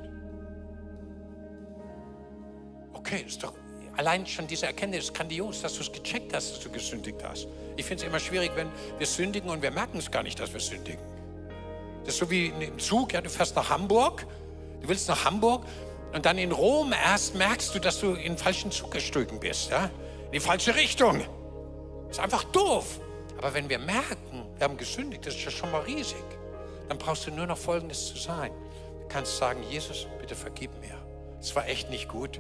Okay, 2.94 3.26
ist 3.26 3.42
doch 3.42 3.54
allein 3.98 4.26
schon 4.26 4.48
diese 4.48 4.66
Erkenntnis 4.66 5.06
ist 5.06 5.14
grandios, 5.14 5.62
dass 5.62 5.76
du 5.76 5.82
es 5.82 5.92
gecheckt 5.92 6.34
hast, 6.34 6.52
dass 6.52 6.60
du 6.60 6.70
gesündigt 6.70 7.24
hast. 7.24 7.48
Ich 7.78 7.86
finde 7.86 8.04
es 8.04 8.08
immer 8.10 8.20
schwierig, 8.20 8.52
wenn 8.56 8.70
wir 8.98 9.08
sündigen 9.08 9.50
und 9.50 9.62
wir 9.62 9.72
merken 9.72 9.98
es 9.98 10.10
gar 10.12 10.24
nicht, 10.24 10.40
dass 10.40 10.54
wir 10.54 10.60
sündigen. 10.60 11.02
Das 12.04 12.14
ist 12.14 12.20
so 12.20 12.30
wie 12.30 12.48
im 12.48 12.80
Zug, 12.80 13.14
ja, 13.14 13.22
du 13.22 13.30
fährst 13.30 13.56
nach 13.56 13.70
Hamburg, 13.70 14.26
du 14.82 14.88
willst 14.88 15.08
nach 15.08 15.26
Hamburg 15.26 15.66
und 16.14 16.26
dann 16.26 16.38
in 16.38 16.52
Rom 16.52 16.94
erst 16.94 17.36
merkst 17.36 17.74
du, 17.74 17.80
dass 17.80 18.00
du 18.00 18.14
in 18.14 18.34
den 18.34 18.38
falschen 18.38 18.72
Zug 18.72 18.92
gestiegen 18.92 19.40
bist, 19.40 19.72
ja, 19.72 19.90
in 20.28 20.32
die 20.34 20.40
falsche 20.40 20.76
Richtung. 20.76 21.22
Ist 22.10 22.20
einfach 22.20 22.44
doof. 22.46 23.00
Aber 23.38 23.54
wenn 23.54 23.68
wir 23.68 23.80
merken, 23.80 24.46
wir 24.58 24.64
haben 24.64 24.78
gesündigt, 24.78 25.26
das 25.26 25.36
ist 25.36 25.44
ja 25.44 25.52
schon 25.52 25.72
mal 25.72 25.82
riesig, 25.82 26.24
dann 26.88 26.98
brauchst 26.98 27.28
du 27.28 27.32
nur 27.32 27.48
noch 27.48 27.58
Folgendes 27.58 28.08
zu 28.08 28.18
sein. 28.18 28.52
Du 29.02 29.08
kannst 29.08 29.38
sagen, 29.38 29.62
Jesus, 29.70 30.08
bitte 30.20 30.36
vergib 30.36 30.72
mir. 30.80 30.96
Es 31.40 31.56
war 31.56 31.68
echt 31.68 31.90
nicht 31.90 32.08
gut. 32.08 32.40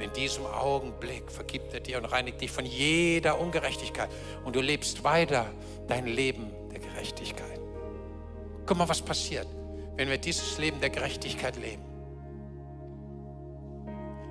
In 0.00 0.12
diesem 0.12 0.44
Augenblick 0.46 1.30
vergibt 1.30 1.72
er 1.72 1.80
dir 1.80 1.98
und 1.98 2.06
reinigt 2.06 2.40
dich 2.40 2.50
von 2.50 2.66
jeder 2.66 3.40
Ungerechtigkeit. 3.40 4.10
Und 4.44 4.56
du 4.56 4.60
lebst 4.60 5.04
weiter 5.04 5.46
dein 5.86 6.06
Leben 6.06 6.50
der 6.72 6.80
Gerechtigkeit. 6.80 7.60
Guck 8.66 8.76
mal, 8.76 8.88
was 8.88 9.00
passiert, 9.00 9.46
wenn 9.96 10.08
wir 10.08 10.18
dieses 10.18 10.58
Leben 10.58 10.80
der 10.80 10.90
Gerechtigkeit 10.90 11.56
leben. 11.56 11.82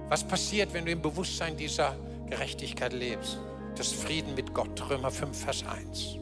Was 0.10 0.24
passiert, 0.24 0.74
wenn 0.74 0.86
du 0.86 0.92
im 0.92 1.02
Bewusstsein 1.02 1.56
dieser 1.56 1.96
Gerechtigkeit 2.30 2.94
lebst? 2.94 3.40
Das 3.76 3.92
Frieden 3.92 4.36
mit 4.36 4.54
Gott, 4.54 4.90
Römer 4.90 5.10
5, 5.10 5.44
Vers 5.44 5.64
1. 5.66 6.18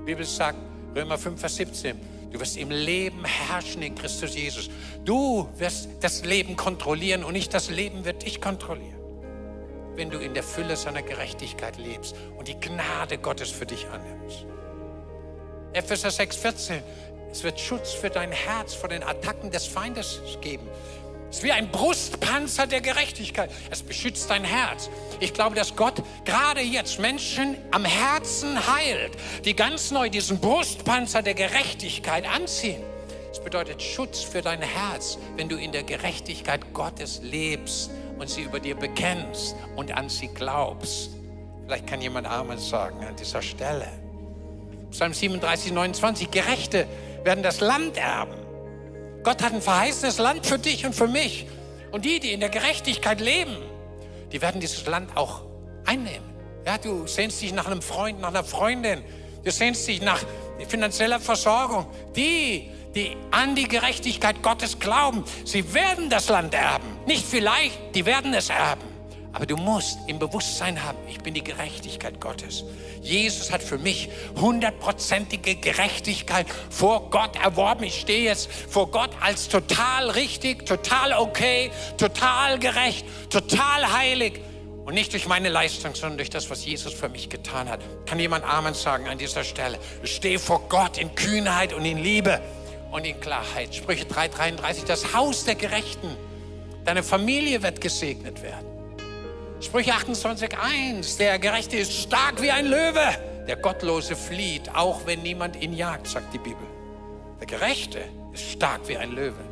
Die 0.00 0.04
Bibel 0.04 0.24
sagt, 0.24 0.58
Römer 0.96 1.18
5, 1.18 1.38
Vers 1.38 1.56
17, 1.56 2.00
Du 2.30 2.40
wirst 2.40 2.56
im 2.56 2.70
Leben 2.70 3.24
herrschen 3.24 3.82
in 3.82 3.94
Christus 3.94 4.34
Jesus. 4.34 4.68
Du 5.04 5.48
wirst 5.56 5.88
das 6.00 6.24
Leben 6.24 6.56
kontrollieren 6.56 7.24
und 7.24 7.32
nicht 7.32 7.54
das 7.54 7.70
Leben 7.70 8.04
wird 8.04 8.24
dich 8.24 8.40
kontrollieren. 8.40 8.98
Wenn 9.94 10.10
du 10.10 10.18
in 10.18 10.34
der 10.34 10.42
Fülle 10.42 10.76
seiner 10.76 11.02
Gerechtigkeit 11.02 11.78
lebst 11.78 12.14
und 12.36 12.48
die 12.48 12.58
Gnade 12.60 13.18
Gottes 13.18 13.50
für 13.50 13.66
dich 13.66 13.86
annimmst. 13.88 14.46
Epheser 15.72 16.08
6,14. 16.08 16.82
Es 17.30 17.44
wird 17.44 17.60
Schutz 17.60 17.92
für 17.92 18.08
dein 18.08 18.32
Herz 18.32 18.74
vor 18.74 18.88
den 18.88 19.02
Attacken 19.02 19.50
des 19.50 19.66
Feindes 19.66 20.20
geben. 20.40 20.66
Es 21.30 21.38
ist 21.38 21.44
wie 21.44 21.52
ein 21.52 21.70
Brustpanzer 21.70 22.66
der 22.66 22.80
Gerechtigkeit. 22.80 23.50
Es 23.70 23.82
beschützt 23.82 24.30
dein 24.30 24.44
Herz. 24.44 24.88
Ich 25.20 25.34
glaube, 25.34 25.54
dass 25.54 25.76
Gott 25.76 26.02
gerade 26.24 26.60
jetzt 26.60 26.98
Menschen 26.98 27.56
am 27.70 27.84
Herzen 27.84 28.66
heilt, 28.66 29.12
die 29.44 29.54
ganz 29.54 29.90
neu 29.90 30.08
diesen 30.08 30.38
Brustpanzer 30.38 31.22
der 31.22 31.34
Gerechtigkeit 31.34 32.26
anziehen. 32.26 32.82
Es 33.30 33.40
bedeutet 33.40 33.82
Schutz 33.82 34.20
für 34.20 34.40
dein 34.40 34.62
Herz, 34.62 35.18
wenn 35.36 35.48
du 35.48 35.56
in 35.56 35.70
der 35.70 35.82
Gerechtigkeit 35.82 36.72
Gottes 36.72 37.20
lebst 37.22 37.90
und 38.18 38.30
sie 38.30 38.42
über 38.42 38.58
dir 38.58 38.74
bekennst 38.74 39.54
und 39.76 39.92
an 39.92 40.08
sie 40.08 40.28
glaubst. 40.28 41.10
Vielleicht 41.66 41.86
kann 41.86 42.00
jemand 42.00 42.26
Amen 42.26 42.58
sagen 42.58 43.04
an 43.04 43.14
dieser 43.16 43.42
Stelle. 43.42 43.86
Psalm 44.90 45.12
37, 45.12 45.72
29. 45.72 46.30
Gerechte 46.30 46.86
werden 47.22 47.42
das 47.42 47.60
Land 47.60 47.98
erben. 47.98 48.47
Gott 49.28 49.42
hat 49.42 49.52
ein 49.52 49.60
verheißenes 49.60 50.16
Land 50.16 50.46
für 50.46 50.58
dich 50.58 50.86
und 50.86 50.94
für 50.94 51.06
mich. 51.06 51.44
Und 51.92 52.06
die, 52.06 52.18
die 52.18 52.32
in 52.32 52.40
der 52.40 52.48
Gerechtigkeit 52.48 53.20
leben, 53.20 53.58
die 54.32 54.40
werden 54.40 54.58
dieses 54.58 54.86
Land 54.86 55.14
auch 55.18 55.42
einnehmen. 55.84 56.26
Ja, 56.64 56.78
du 56.78 57.06
sehnst 57.06 57.42
dich 57.42 57.52
nach 57.52 57.66
einem 57.66 57.82
Freund, 57.82 58.22
nach 58.22 58.30
einer 58.30 58.42
Freundin. 58.42 59.04
Du 59.44 59.50
sehnst 59.50 59.86
dich 59.86 60.00
nach 60.00 60.24
finanzieller 60.66 61.20
Versorgung. 61.20 61.88
Die, 62.16 62.70
die 62.94 63.18
an 63.30 63.54
die 63.54 63.68
Gerechtigkeit 63.68 64.42
Gottes 64.42 64.78
glauben, 64.78 65.22
sie 65.44 65.74
werden 65.74 66.08
das 66.08 66.30
Land 66.30 66.54
erben. 66.54 66.86
Nicht 67.06 67.26
vielleicht, 67.26 67.94
die 67.94 68.06
werden 68.06 68.32
es 68.32 68.48
erben. 68.48 68.87
Aber 69.38 69.46
du 69.46 69.56
musst 69.56 70.00
im 70.08 70.18
Bewusstsein 70.18 70.82
haben, 70.82 70.98
ich 71.08 71.20
bin 71.20 71.32
die 71.32 71.44
Gerechtigkeit 71.44 72.20
Gottes. 72.20 72.64
Jesus 73.00 73.52
hat 73.52 73.62
für 73.62 73.78
mich 73.78 74.10
hundertprozentige 74.34 75.54
Gerechtigkeit 75.54 76.48
vor 76.70 77.08
Gott 77.10 77.36
erworben. 77.36 77.84
Ich 77.84 78.00
stehe 78.00 78.24
jetzt 78.24 78.50
vor 78.50 78.90
Gott 78.90 79.10
als 79.20 79.48
total 79.48 80.10
richtig, 80.10 80.66
total 80.66 81.12
okay, 81.12 81.70
total 81.96 82.58
gerecht, 82.58 83.06
total 83.30 83.92
heilig. 83.96 84.40
Und 84.84 84.94
nicht 84.94 85.12
durch 85.12 85.28
meine 85.28 85.50
Leistung, 85.50 85.94
sondern 85.94 86.18
durch 86.18 86.30
das, 86.30 86.50
was 86.50 86.64
Jesus 86.64 86.92
für 86.92 87.08
mich 87.08 87.28
getan 87.28 87.68
hat. 87.68 87.78
Kann 88.06 88.18
jemand 88.18 88.44
Amen 88.44 88.74
sagen 88.74 89.06
an 89.06 89.18
dieser 89.18 89.44
Stelle? 89.44 89.78
Ich 90.02 90.16
stehe 90.16 90.40
vor 90.40 90.62
Gott 90.68 90.98
in 90.98 91.14
Kühnheit 91.14 91.72
und 91.72 91.84
in 91.84 91.98
Liebe 91.98 92.40
und 92.90 93.06
in 93.06 93.20
Klarheit. 93.20 93.72
Sprüche 93.72 94.06
3,33, 94.06 94.84
das 94.84 95.14
Haus 95.14 95.44
der 95.44 95.54
Gerechten. 95.54 96.16
Deine 96.84 97.04
Familie 97.04 97.62
wird 97.62 97.80
gesegnet 97.80 98.42
werden. 98.42 98.67
Sprüche 99.60 99.92
28,1. 99.92 101.18
Der 101.18 101.38
Gerechte 101.40 101.76
ist 101.76 101.92
stark 101.92 102.40
wie 102.40 102.50
ein 102.50 102.66
Löwe. 102.66 103.16
Der 103.48 103.56
Gottlose 103.56 104.14
flieht, 104.14 104.72
auch 104.72 105.04
wenn 105.04 105.22
niemand 105.22 105.60
ihn 105.60 105.72
jagt, 105.72 106.06
sagt 106.06 106.32
die 106.32 106.38
Bibel. 106.38 106.64
Der 107.40 107.46
Gerechte 107.48 108.00
ist 108.32 108.52
stark 108.52 108.86
wie 108.86 108.96
ein 108.96 109.10
Löwe. 109.10 109.44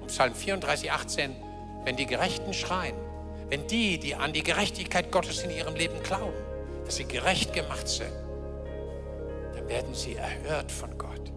Und 0.00 0.06
Psalm 0.06 0.34
34, 0.34 0.90
18. 0.90 1.36
Wenn 1.84 1.96
die 1.96 2.06
Gerechten 2.06 2.54
schreien, 2.54 2.96
wenn 3.50 3.66
die, 3.66 3.98
die 3.98 4.14
an 4.14 4.32
die 4.32 4.42
Gerechtigkeit 4.42 5.12
Gottes 5.12 5.42
in 5.42 5.50
ihrem 5.50 5.74
Leben 5.74 6.02
glauben, 6.02 6.32
dass 6.86 6.96
sie 6.96 7.04
gerecht 7.04 7.52
gemacht 7.52 7.86
sind, 7.86 8.12
dann 9.54 9.68
werden 9.68 9.94
sie 9.94 10.14
erhört 10.14 10.72
von 10.72 10.96
Gott. 10.96 11.32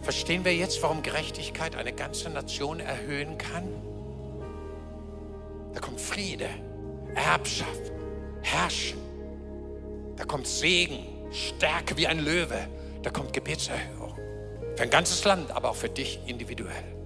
Verstehen 0.00 0.44
wir 0.44 0.54
jetzt, 0.54 0.82
warum 0.82 1.02
Gerechtigkeit 1.02 1.76
eine 1.76 1.92
ganze 1.92 2.30
Nation 2.30 2.80
erhöhen 2.80 3.36
kann? 3.36 3.68
Da 5.76 5.82
kommt 5.82 6.00
Friede, 6.00 6.48
Erbschaft, 7.14 7.92
Herrschen. 8.40 8.98
Da 10.16 10.24
kommt 10.24 10.46
Segen, 10.46 11.04
Stärke 11.30 11.98
wie 11.98 12.06
ein 12.06 12.24
Löwe. 12.24 12.66
Da 13.02 13.10
kommt 13.10 13.34
Gebetserhörung. 13.34 14.16
Für 14.74 14.84
ein 14.84 14.88
ganzes 14.88 15.22
Land, 15.24 15.50
aber 15.50 15.68
auch 15.68 15.76
für 15.76 15.90
dich 15.90 16.18
individuell. 16.24 16.96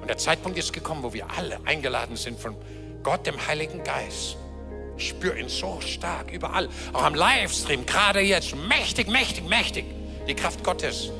Und 0.00 0.08
der 0.08 0.18
Zeitpunkt 0.18 0.58
ist 0.58 0.72
gekommen, 0.72 1.04
wo 1.04 1.12
wir 1.12 1.30
alle 1.30 1.60
eingeladen 1.64 2.16
sind 2.16 2.40
von 2.40 2.56
Gott, 3.04 3.24
dem 3.24 3.46
Heiligen 3.46 3.84
Geist. 3.84 4.36
Ich 4.96 5.10
spüre 5.10 5.38
ihn 5.38 5.48
so 5.48 5.80
stark 5.80 6.32
überall, 6.32 6.68
auch 6.92 7.04
am 7.04 7.14
Livestream, 7.14 7.86
gerade 7.86 8.18
jetzt, 8.18 8.56
mächtig, 8.56 9.06
mächtig, 9.06 9.48
mächtig, 9.48 9.84
die 10.26 10.34
Kraft 10.34 10.64
Gottes, 10.64 11.12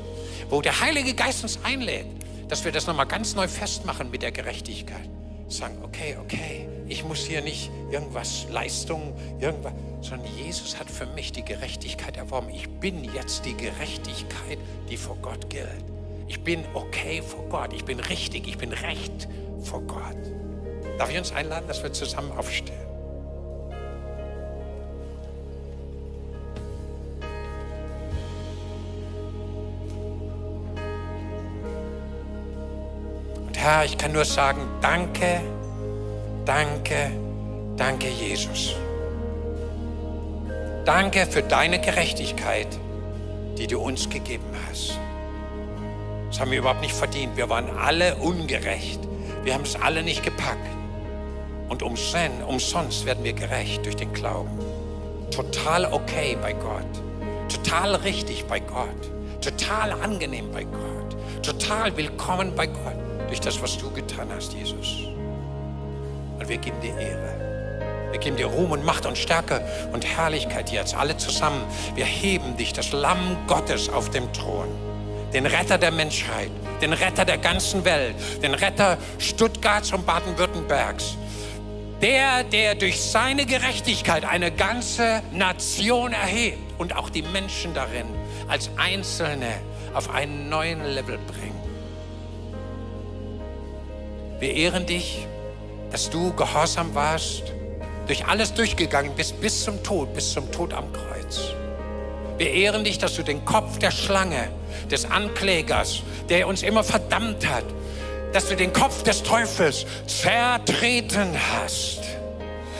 wo 0.49 0.61
der 0.61 0.81
Heilige 0.81 1.13
Geist 1.13 1.43
uns 1.43 1.59
einlädt, 1.63 2.07
dass 2.49 2.65
wir 2.65 2.73
das 2.73 2.87
nochmal 2.87 3.07
ganz 3.07 3.35
neu 3.35 3.47
festmachen 3.47 4.11
mit 4.11 4.21
der 4.21 4.33
Gerechtigkeit 4.33 5.09
sagen, 5.51 5.77
okay, 5.83 6.17
okay, 6.21 6.67
ich 6.87 7.03
muss 7.03 7.25
hier 7.25 7.41
nicht 7.41 7.71
irgendwas, 7.91 8.47
Leistung, 8.49 9.13
irgendwas, 9.39 9.73
sondern 10.01 10.27
Jesus 10.35 10.79
hat 10.79 10.89
für 10.89 11.05
mich 11.05 11.31
die 11.31 11.43
Gerechtigkeit 11.43 12.17
erworben. 12.17 12.49
Ich 12.49 12.69
bin 12.69 13.03
jetzt 13.03 13.45
die 13.45 13.55
Gerechtigkeit, 13.55 14.57
die 14.89 14.97
vor 14.97 15.17
Gott 15.21 15.49
gilt. 15.49 15.83
Ich 16.27 16.43
bin 16.43 16.63
okay 16.73 17.21
vor 17.21 17.43
Gott, 17.49 17.73
ich 17.73 17.85
bin 17.85 17.99
richtig, 17.99 18.47
ich 18.47 18.57
bin 18.57 18.71
recht 18.71 19.27
vor 19.63 19.81
Gott. 19.81 20.17
Darf 20.97 21.11
ich 21.11 21.17
uns 21.17 21.31
einladen, 21.31 21.67
dass 21.67 21.83
wir 21.83 21.91
zusammen 21.91 22.31
aufstehen? 22.31 22.90
Herr, 33.61 33.85
ich 33.85 33.95
kann 33.95 34.11
nur 34.11 34.25
sagen, 34.25 34.67
danke, 34.81 35.39
danke, 36.45 37.11
danke 37.77 38.07
Jesus. 38.07 38.73
Danke 40.83 41.27
für 41.27 41.43
deine 41.43 41.79
Gerechtigkeit, 41.79 42.65
die 43.59 43.67
du 43.67 43.79
uns 43.79 44.09
gegeben 44.09 44.47
hast. 44.67 44.97
Das 46.31 46.39
haben 46.39 46.49
wir 46.49 46.57
überhaupt 46.57 46.81
nicht 46.81 46.95
verdient. 46.95 47.37
Wir 47.37 47.49
waren 47.49 47.69
alle 47.77 48.15
ungerecht. 48.15 48.99
Wir 49.43 49.53
haben 49.53 49.63
es 49.63 49.79
alle 49.79 50.01
nicht 50.01 50.23
gepackt. 50.23 50.67
Und 51.69 51.83
umsonst 51.83 53.05
werden 53.05 53.23
wir 53.23 53.33
gerecht 53.33 53.85
durch 53.85 53.95
den 53.95 54.11
Glauben. 54.11 54.57
Total 55.29 55.85
okay 55.85 56.35
bei 56.41 56.53
Gott. 56.53 57.03
Total 57.47 57.93
richtig 57.93 58.43
bei 58.45 58.59
Gott. 58.59 59.11
Total 59.39 59.91
angenehm 59.91 60.51
bei 60.51 60.63
Gott. 60.63 61.43
Total 61.43 61.95
willkommen 61.95 62.55
bei 62.55 62.65
Gott 62.65 63.10
durch 63.31 63.39
das, 63.39 63.61
was 63.61 63.77
du 63.77 63.89
getan 63.91 64.27
hast, 64.35 64.51
Jesus. 64.51 65.05
Und 66.37 66.49
wir 66.49 66.57
geben 66.57 66.81
dir 66.81 66.97
Ehre. 66.97 68.09
Wir 68.11 68.19
geben 68.19 68.35
dir 68.35 68.47
Ruhm 68.47 68.71
und 68.71 68.83
Macht 68.83 69.05
und 69.05 69.17
Stärke 69.17 69.65
und 69.93 70.05
Herrlichkeit 70.05 70.69
jetzt, 70.69 70.93
alle 70.95 71.15
zusammen. 71.15 71.63
Wir 71.95 72.03
heben 72.03 72.57
dich, 72.57 72.73
das 72.73 72.91
Lamm 72.91 73.37
Gottes 73.47 73.87
auf 73.87 74.09
dem 74.09 74.33
Thron. 74.33 74.67
den 75.33 75.45
Retter 75.45 75.77
der 75.77 75.91
Menschheit, 75.91 76.51
den 76.81 76.91
Retter 76.91 77.23
der 77.23 77.37
ganzen 77.37 77.85
Welt, 77.85 78.15
den 78.43 78.53
Retter 78.53 78.97
Stuttgarts 79.17 79.93
und 79.93 80.05
Baden-Württembergs. 80.05 81.15
Der, 82.01 82.43
der 82.43 82.75
durch 82.75 82.99
seine 82.99 83.45
Gerechtigkeit 83.45 84.25
eine 84.25 84.51
ganze 84.51 85.21
Nation 85.31 86.11
erhebt 86.11 86.57
und 86.79 86.97
auch 86.97 87.09
die 87.09 87.21
Menschen 87.21 87.73
darin 87.73 88.07
als 88.49 88.71
Einzelne 88.75 89.53
auf 89.93 90.09
einen 90.09 90.49
neuen 90.49 90.83
Level 90.83 91.17
bringt. 91.27 91.60
Wir 94.41 94.55
ehren 94.55 94.87
dich, 94.87 95.27
dass 95.91 96.09
du 96.09 96.33
gehorsam 96.33 96.95
warst, 96.95 97.43
durch 98.07 98.25
alles 98.25 98.51
durchgegangen 98.55 99.13
bist, 99.15 99.39
bis 99.39 99.63
zum 99.63 99.83
Tod, 99.83 100.15
bis 100.15 100.33
zum 100.33 100.51
Tod 100.51 100.73
am 100.73 100.91
Kreuz. 100.91 101.53
Wir 102.39 102.51
ehren 102.51 102.83
dich, 102.83 102.97
dass 102.97 103.15
du 103.15 103.21
den 103.21 103.45
Kopf 103.45 103.77
der 103.77 103.91
Schlange, 103.91 104.49
des 104.89 105.05
Anklägers, 105.05 106.01
der 106.27 106.47
uns 106.47 106.63
immer 106.63 106.83
verdammt 106.83 107.47
hat, 107.47 107.65
dass 108.33 108.49
du 108.49 108.55
den 108.55 108.73
Kopf 108.73 109.03
des 109.03 109.21
Teufels 109.21 109.85
zertreten 110.07 111.35
hast. 111.53 111.99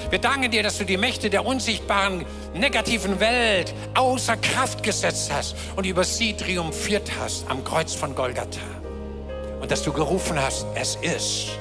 Wir 0.09 0.17
danken 0.17 0.49
dir, 0.49 0.63
dass 0.63 0.79
du 0.79 0.83
die 0.83 0.97
Mächte 0.97 1.29
der 1.29 1.45
unsichtbaren 1.45 2.25
negativen 2.55 3.19
Welt 3.19 3.71
außer 3.93 4.35
Kraft 4.37 4.81
gesetzt 4.81 5.31
hast 5.31 5.55
und 5.75 5.85
über 5.85 6.03
sie 6.05 6.33
triumphiert 6.33 7.11
hast 7.19 7.45
am 7.49 7.63
Kreuz 7.63 7.93
von 7.93 8.15
Golgatha. 8.15 8.80
Und 9.61 9.69
dass 9.69 9.83
du 9.83 9.93
gerufen 9.93 10.41
hast, 10.41 10.65
es 10.75 10.95
ist 10.95 11.51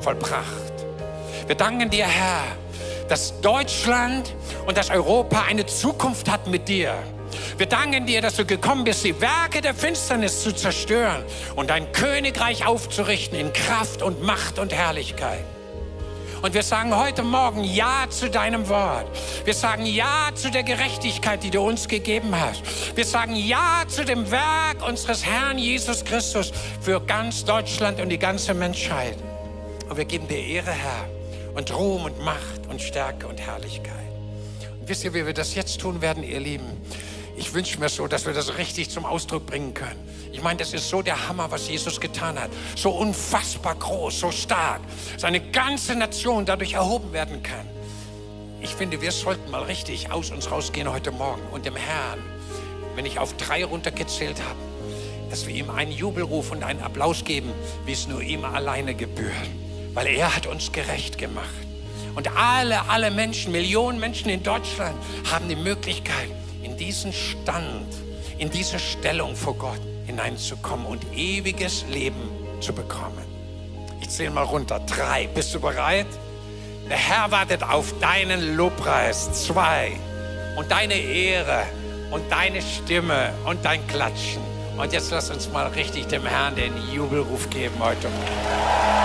vollbracht. 0.00 0.72
Wir 1.46 1.56
danken 1.56 1.90
dir, 1.90 2.06
Herr, 2.06 2.44
dass 3.08 3.40
Deutschland 3.40 4.34
und 4.66 4.78
dass 4.78 4.90
Europa 4.90 5.42
eine 5.42 5.66
Zukunft 5.66 6.30
hat 6.30 6.46
mit 6.46 6.68
dir. 6.68 6.94
Wir 7.58 7.66
danken 7.66 8.06
dir, 8.06 8.22
dass 8.22 8.36
du 8.36 8.44
gekommen 8.44 8.84
bist, 8.84 9.04
die 9.04 9.20
Werke 9.20 9.60
der 9.60 9.74
Finsternis 9.74 10.42
zu 10.42 10.52
zerstören 10.52 11.24
und 11.56 11.70
dein 11.70 11.90
Königreich 11.92 12.66
aufzurichten 12.66 13.38
in 13.38 13.52
Kraft 13.52 14.02
und 14.02 14.22
Macht 14.22 14.58
und 14.58 14.72
Herrlichkeit. 14.72 15.44
Und 16.44 16.52
wir 16.52 16.62
sagen 16.62 16.94
heute 16.94 17.22
Morgen 17.22 17.64
Ja 17.64 18.04
zu 18.10 18.28
deinem 18.28 18.68
Wort. 18.68 19.06
Wir 19.46 19.54
sagen 19.54 19.86
Ja 19.86 20.28
zu 20.34 20.50
der 20.50 20.62
Gerechtigkeit, 20.62 21.42
die 21.42 21.48
du 21.48 21.62
uns 21.62 21.88
gegeben 21.88 22.38
hast. 22.38 22.62
Wir 22.94 23.06
sagen 23.06 23.34
Ja 23.34 23.84
zu 23.88 24.04
dem 24.04 24.30
Werk 24.30 24.86
unseres 24.86 25.24
Herrn 25.24 25.56
Jesus 25.56 26.04
Christus 26.04 26.52
für 26.82 27.00
ganz 27.00 27.46
Deutschland 27.46 27.98
und 27.98 28.10
die 28.10 28.18
ganze 28.18 28.52
Menschheit. 28.52 29.16
Und 29.88 29.96
wir 29.96 30.04
geben 30.04 30.28
dir 30.28 30.36
Ehre, 30.36 30.72
Herr, 30.72 31.08
und 31.54 31.74
Ruhm 31.74 32.04
und 32.04 32.22
Macht 32.22 32.66
und 32.68 32.82
Stärke 32.82 33.26
und 33.26 33.40
Herrlichkeit. 33.40 33.94
Und 34.78 34.86
wisst 34.86 35.02
ihr, 35.02 35.14
wie 35.14 35.24
wir 35.24 35.32
das 35.32 35.54
jetzt 35.54 35.80
tun 35.80 36.02
werden, 36.02 36.22
ihr 36.22 36.40
Lieben? 36.40 36.76
Ich 37.36 37.52
wünsche 37.52 37.80
mir 37.80 37.88
so, 37.88 38.06
dass 38.06 38.26
wir 38.26 38.32
das 38.32 38.58
richtig 38.58 38.90
zum 38.90 39.04
Ausdruck 39.04 39.46
bringen 39.46 39.74
können. 39.74 39.98
Ich 40.32 40.42
meine, 40.42 40.58
das 40.58 40.72
ist 40.72 40.88
so 40.88 41.02
der 41.02 41.28
Hammer, 41.28 41.50
was 41.50 41.68
Jesus 41.68 42.00
getan 42.00 42.38
hat. 42.38 42.50
So 42.76 42.90
unfassbar 42.90 43.74
groß, 43.74 44.20
so 44.20 44.30
stark. 44.30 44.80
Seine 45.16 45.40
ganze 45.40 45.96
Nation 45.96 46.44
dadurch 46.46 46.74
erhoben 46.74 47.12
werden 47.12 47.42
kann. 47.42 47.68
Ich 48.60 48.70
finde, 48.70 49.00
wir 49.00 49.12
sollten 49.12 49.50
mal 49.50 49.64
richtig 49.64 50.10
aus 50.10 50.30
uns 50.30 50.50
rausgehen 50.50 50.90
heute 50.90 51.10
Morgen 51.10 51.42
und 51.52 51.66
dem 51.66 51.76
Herrn, 51.76 52.18
wenn 52.94 53.04
ich 53.04 53.18
auf 53.18 53.36
drei 53.36 53.64
runtergezählt 53.64 54.40
habe, 54.40 54.58
dass 55.28 55.46
wir 55.46 55.54
ihm 55.54 55.70
einen 55.70 55.92
Jubelruf 55.92 56.52
und 56.52 56.62
einen 56.62 56.80
Applaus 56.80 57.24
geben, 57.24 57.52
wie 57.84 57.92
es 57.92 58.06
nur 58.06 58.22
ihm 58.22 58.44
alleine 58.44 58.94
gebührt. 58.94 59.32
Weil 59.92 60.06
er 60.06 60.34
hat 60.34 60.46
uns 60.46 60.72
gerecht 60.72 61.18
gemacht. 61.18 61.48
Und 62.14 62.30
alle, 62.36 62.88
alle 62.88 63.10
Menschen, 63.10 63.50
Millionen 63.50 63.98
Menschen 63.98 64.30
in 64.30 64.42
Deutschland 64.42 64.96
haben 65.30 65.48
die 65.48 65.56
Möglichkeit, 65.56 66.30
in 66.64 66.76
diesen 66.76 67.12
Stand, 67.12 67.86
in 68.38 68.50
diese 68.50 68.78
Stellung 68.78 69.36
vor 69.36 69.54
Gott 69.54 69.80
hineinzukommen 70.06 70.86
und 70.86 71.04
ewiges 71.14 71.84
Leben 71.88 72.30
zu 72.60 72.72
bekommen. 72.72 73.24
Ich 74.00 74.10
zähle 74.10 74.30
mal 74.30 74.44
runter. 74.44 74.80
Drei. 74.80 75.28
Bist 75.28 75.54
du 75.54 75.60
bereit? 75.60 76.06
Der 76.88 76.96
Herr 76.96 77.30
wartet 77.30 77.62
auf 77.62 77.98
deinen 78.00 78.56
Lobpreis. 78.56 79.44
Zwei. 79.44 79.92
Und 80.56 80.70
deine 80.70 80.94
Ehre 80.94 81.62
und 82.10 82.30
deine 82.30 82.60
Stimme 82.62 83.32
und 83.44 83.64
dein 83.64 83.86
Klatschen. 83.86 84.42
Und 84.76 84.92
jetzt 84.92 85.10
lass 85.10 85.30
uns 85.30 85.48
mal 85.50 85.66
richtig 85.68 86.06
dem 86.08 86.26
Herrn 86.26 86.56
den 86.56 86.72
Jubelruf 86.92 87.48
geben 87.50 87.76
heute 87.78 88.08
Morgen. 88.08 89.04